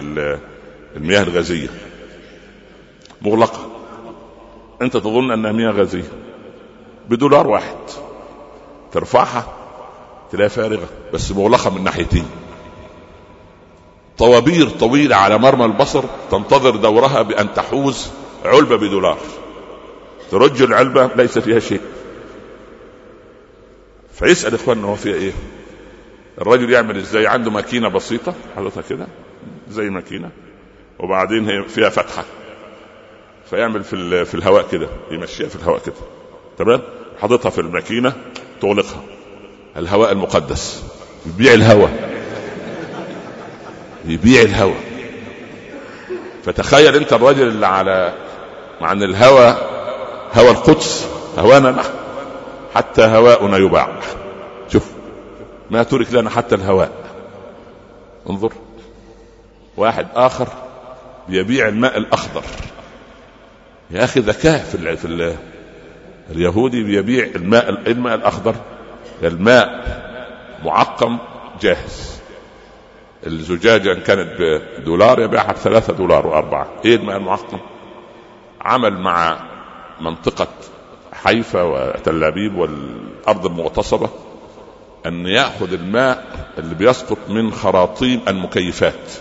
[0.95, 1.69] المياه الغازية.
[3.21, 3.72] مغلقة.
[4.83, 6.11] أنت تظن انها مياه غازية
[7.09, 7.77] بدولار واحد.
[8.91, 9.45] ترفعها
[10.31, 12.25] تلاقيها فارغة بس مغلقة من ناحيتين.
[14.17, 18.11] طوابير طويلة على مرمى البصر تنتظر دورها بأن تحوز
[18.45, 19.17] علبة بدولار.
[20.31, 21.81] ترج العلبة ليس فيها شيء.
[24.13, 25.31] فيسأل إخواننا هو فيها إيه؟
[26.41, 29.07] الرجل يعمل إزاي؟ عنده ماكينة بسيطة حاططها كده؟
[29.69, 30.29] زي ماكينة.
[30.99, 32.23] وبعدين هي فيها فتحة.
[33.53, 35.95] فيعمل في في الهواء كده يمشيها في الهواء كده.
[36.57, 36.81] تمام؟
[37.21, 38.13] حاططها في الماكينة
[38.61, 39.01] تغلقها.
[39.77, 40.83] الهواء المقدس.
[41.25, 42.09] يبيع الهواء.
[44.05, 44.83] يبيع الهواء.
[46.43, 48.13] فتخيل انت الراجل اللي على
[48.81, 49.55] مع ان الهوى
[50.33, 51.93] هوى القدس هوانا نحن.
[52.75, 53.99] حتى هواؤنا يباع.
[54.69, 54.91] شوف
[55.71, 56.91] ما ترك لنا حتى الهواء.
[58.29, 58.53] انظر.
[59.77, 60.47] واحد آخر
[61.29, 62.43] بيبيع الماء الأخضر.
[63.93, 65.35] يا أخي ذكاء في في ال
[66.31, 68.55] اليهودي بيبيع الماء الماء الأخضر.
[69.23, 69.83] الماء
[70.63, 71.17] معقم
[71.61, 72.19] جاهز.
[73.27, 74.29] الزجاجة إن كانت
[74.77, 76.67] بدولار يبيعها بثلاثة دولار وأربعة.
[76.85, 77.59] إيه الماء المعقم؟
[78.61, 79.39] عمل مع
[80.01, 80.47] منطقة
[81.13, 84.09] حيفا وتل أبيب والأرض المغتصبة
[85.05, 86.25] أن يأخذ الماء
[86.57, 89.11] اللي بيسقط من خراطيم المكيفات.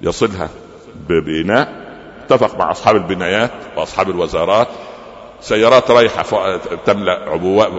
[0.00, 0.48] يصلها
[1.08, 1.87] بإناء
[2.28, 4.68] اتفق مع أصحاب البنايات وأصحاب الوزارات.
[5.40, 6.56] سيارات رايحة
[6.86, 7.30] تملأ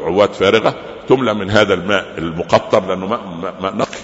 [0.05, 0.75] عبوات فارغة
[1.07, 3.21] تملأ من هذا الماء المقطر لأنه ماء,
[3.61, 3.97] ماء نقي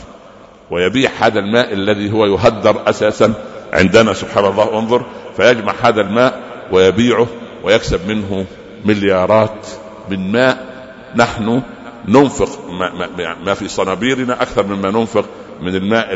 [0.72, 3.34] ويبيع هذا الماء الذي هو يهدر أساسا
[3.74, 4.14] عندنا.
[4.14, 5.06] سبحان الله انظر
[5.38, 6.42] فيجمع هذا الماء
[6.72, 7.28] ويبيعه
[7.64, 8.46] ويكسب منه
[8.86, 9.68] مليارات
[10.10, 10.76] من ماء.
[11.16, 11.62] نحن
[12.08, 15.26] ننفق ما, ما, ما في صنابيرنا أكثر مما ننفق
[15.62, 16.14] من الماء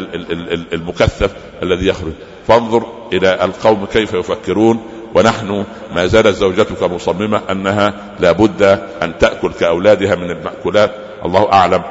[0.73, 2.13] المكثف الذي يخرج.
[2.49, 2.83] فانظر
[3.13, 4.83] إلى القوم كيف يفكرون
[5.15, 8.61] ونحن ما زالت زوجتك مصممة أنها لابد
[9.03, 10.91] أن تأكل كأولادها من المأكولات.
[11.25, 11.81] الله أعلم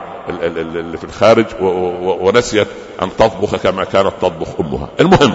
[0.43, 2.67] اللي في الخارج ونسيت
[3.03, 4.89] أن تطبخ كما كانت تطبخ أمها.
[5.01, 5.35] المهم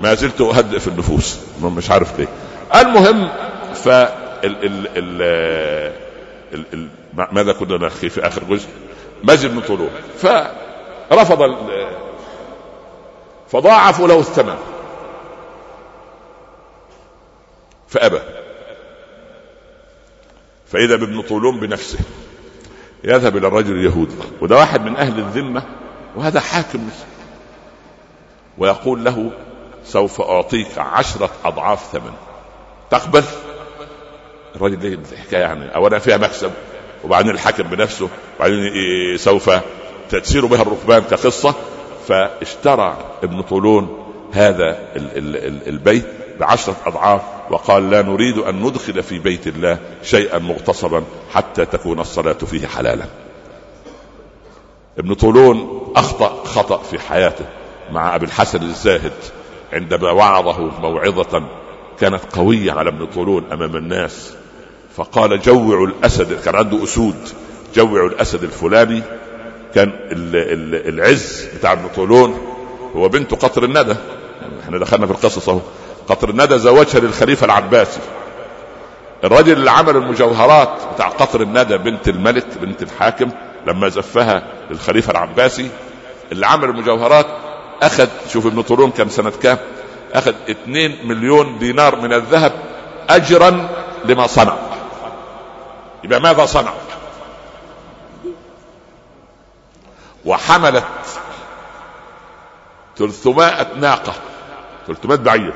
[0.00, 2.28] ما زلت أهدئ في النفوس مش عارف ليه.
[2.80, 3.28] المهم
[3.74, 3.88] ف
[7.32, 8.68] ماذا كنا نحكي في آخر جزء؟
[9.24, 11.42] ماجد بن طلوع فرفض
[13.52, 14.56] فضاعفوا له الثمن.
[17.88, 18.18] فأبى.
[20.66, 21.98] فإذا بابن طولون بنفسه
[23.04, 25.62] يذهب إلى الرجل اليهودي وده واحد من أهل الذمة
[26.16, 26.88] وهذا حاكم
[28.58, 29.30] ويقول له
[29.84, 32.12] سوف أعطيك عشرة أضعاف ثمن.
[32.90, 33.24] تقبل؟
[34.56, 36.52] الراجل ليه الحكاية يعني أولا فيها مكسب
[37.04, 39.50] وبعدين الحاكم بنفسه وبعدين سوف
[40.10, 41.54] تسير بها الركبان كقصة.
[42.08, 44.78] فاشترى ابن طولون هذا
[45.66, 46.04] البيت
[46.40, 51.02] بعشرة أضعاف وقال لا نريد أن ندخل في بيت الله شيئا مغتصبا
[51.32, 53.04] حتى تكون الصلاة فيه حلالا.
[54.98, 57.44] ابن طولون أخطأ خطأ في حياته
[57.90, 59.12] مع أبي الحسن الزاهد
[59.72, 61.42] عندما وعظه موعظة
[62.00, 64.34] كانت قوية على ابن طولون أمام الناس
[64.96, 67.28] فقال جوعوا الأسد كان عنده أسود
[67.74, 69.02] جوعوا الأسد الفلاني
[69.74, 69.92] كان
[70.88, 72.38] العز بتاع ابن طولون
[72.96, 73.94] هو بنت قطر الندى.
[74.64, 75.60] إحنا دخلنا في القصص اهو.
[76.08, 78.00] قطر الندى زوجها للخليفة العباسي.
[79.24, 83.30] الراجل اللي عمل المجوهرات بتاع قطر الندى بنت الملك بنت الحاكم
[83.66, 85.70] لما زفها للخليفة العباسي
[86.32, 87.26] اللي عمل المجوهرات
[87.82, 89.58] أخذ شوف ابن طولون كان سنة كام
[90.14, 92.52] أخذ 2 مليون دينار من الذهب
[93.10, 93.68] اجرا
[94.04, 94.56] لما صنع.
[96.04, 96.72] يبقى ماذا صنع؟
[100.28, 100.84] وحملت
[102.96, 104.12] 300 ناقة
[104.86, 105.52] 300 بعير.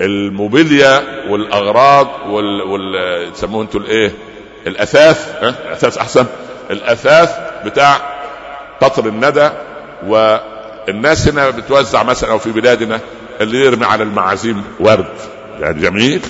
[0.00, 3.32] الموبيليا والأغراض وال, وال...
[3.32, 4.12] تسموه أنتوا الايه
[4.66, 6.26] الأثاث ها؟ الأثاث أحسن.
[6.70, 7.30] الأثاث
[7.64, 7.96] بتاع
[8.80, 9.50] قطر الندى
[10.06, 13.00] والناس هنا بتوزع مثلا أو في بلادنا
[13.40, 15.14] اللي يرمي على المعازيم ورد.
[15.60, 16.22] يعني جميل.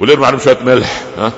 [0.00, 1.32] واللي يرمي عليهم شوية ملح ها؟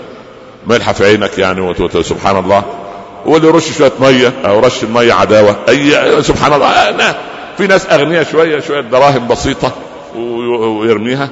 [0.66, 2.83] ملح في عينك يعني سبحان الله.
[3.26, 5.56] واللي يرش شوية مية أو رش المية عداوة.
[5.68, 7.14] أي سبحان الله
[7.56, 9.72] في ناس أغنياء شوية شوية دراهم بسيطة
[10.16, 11.28] ويرميها.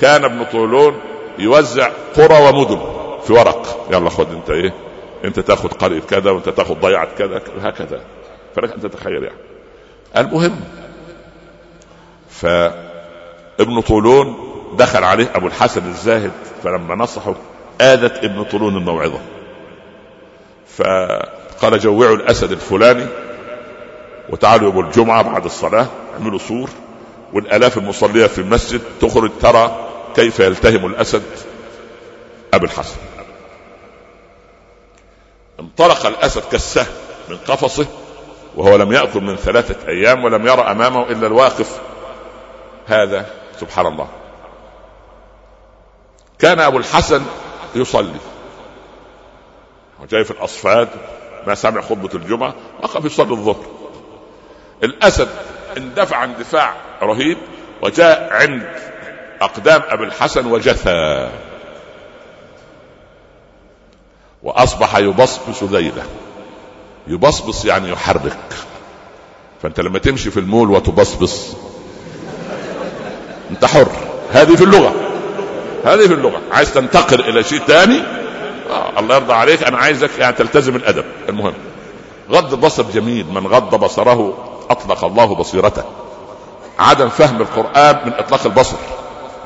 [0.00, 0.94] كان ابن طولون
[1.38, 2.78] يوزع قرى ومدن
[3.26, 3.86] في ورق.
[3.90, 4.74] يلا خد انت إيه؟
[5.24, 8.00] انت تاخد قرية كذا وانت تاخد ضيعة كذا هكذا.
[8.56, 9.38] فلك أن تتخيل يعني.
[10.16, 10.60] المهم
[12.30, 14.36] فابن طولون
[14.78, 16.32] دخل عليه أبو الحسن الزاهد
[16.64, 17.34] فلما نصحه
[17.80, 19.18] آذت ابن طولون الموعظة.
[20.76, 23.06] فقال جوعوا الأسد الفلاني
[24.28, 26.70] وتعالوا يوم الجمعة بعد الصلاة اعملوا سور
[27.32, 31.22] والآلاف المصلية في المسجد تخرج ترى كيف يلتهم الأسد.
[32.54, 32.96] أبي الحسن
[35.60, 36.86] انطلق الأسد كالسهم
[37.28, 37.86] من قفصه
[38.56, 41.80] وهو لم يأكل من ثلاثة أيام ولم يرى أمامه إلا الواقف.
[42.86, 43.26] هذا
[43.60, 44.08] سبحان الله.
[46.38, 47.22] كان أبو الحسن
[47.74, 48.31] يصلي.
[50.02, 50.88] وجاي في الأصفاد
[51.46, 53.64] ما سمع خطبة الجمعة وقف يصلي الظهر.
[54.82, 55.28] الأسد
[55.76, 57.38] اندفع اندفاع رهيب
[57.82, 58.68] وجاء عند
[59.40, 61.30] أقدام أبي الحسن وجثى.
[64.42, 66.02] وأصبح يبصبص ذيله
[67.06, 68.38] يبصبص يعني يحرك.
[69.62, 71.56] فأنت لما تمشي في المول وتبصبص
[73.50, 73.92] أنت حر.
[74.32, 74.94] هذه في اللغة.
[75.84, 76.42] هذه في اللغة.
[76.52, 78.21] عايز تنتقل إلى شيء ثاني
[78.98, 81.04] الله يرضى عليك أنا عايزك يعني تلتزم الأدب.
[81.28, 81.54] المهم
[82.30, 84.34] غض البصر جميل من غض بصره
[84.70, 85.82] أطلق الله بصيرته.
[86.78, 88.76] عدم فهم القرآن من إطلاق البصر.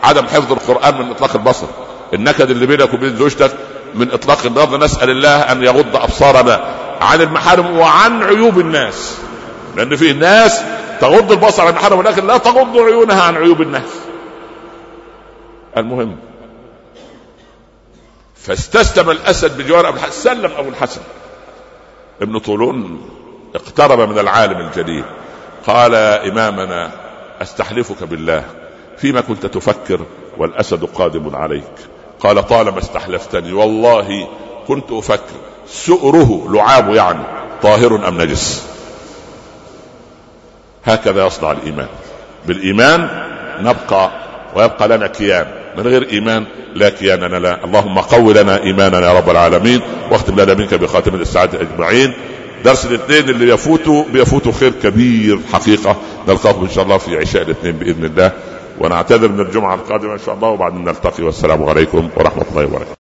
[0.02, 1.66] عدم حفظ القرآن من إطلاق البصر.
[2.14, 3.52] النكد اللي بينك وبين زوجتك
[3.94, 6.64] من إطلاق النظر نسأل الله أن يغض أبصارنا
[7.00, 9.18] عن المحارم وعن عيوب الناس.
[9.76, 10.62] لأن في ناس
[11.00, 13.90] تغض البصر عن المحارم ولكن لا تغض عيونها عن عيوب الناس.
[15.76, 16.16] المهم
[18.46, 21.00] فاستسلم الأسد بجوار أبو الحسن سلم أبو الحسن.
[22.22, 23.08] ابن طولون
[23.54, 25.04] اقترب من العالم الجليل
[25.66, 26.90] قال يا إمامنا
[27.42, 28.44] أستحلفك بالله.
[28.98, 30.00] فيما كنت تفكر
[30.38, 31.74] والأسد قادم عليك.
[32.20, 34.28] قال طالما استحلفتني والله
[34.68, 35.36] كنت أفكر.
[35.68, 37.22] سؤره لعاب يعني
[37.62, 38.66] طاهر أم نجس؟
[40.84, 41.88] هكذا يصنع الإيمان.
[42.46, 43.08] بالإيمان
[43.60, 44.10] نبقى
[44.54, 45.65] ويبقى لنا كيان.
[45.78, 50.54] من غير إيمان لا كيان لنا اللهم قو لنا إيماننا يا رب العالمين واختم لنا
[50.54, 52.12] منك بخاتم السعاده أجمعين.
[52.64, 55.96] درس الاثنين اللي يفوتوا بيفوتوا خير كبير حقيقة.
[56.28, 58.32] نلقاكم إن شاء الله في عشاء الاثنين بإذن الله.
[58.80, 62.94] ونعتذر من الجمعة القادمة إن شاء الله وبعدين نلتقي والسلام عليكم ورحمة الله وبركاته.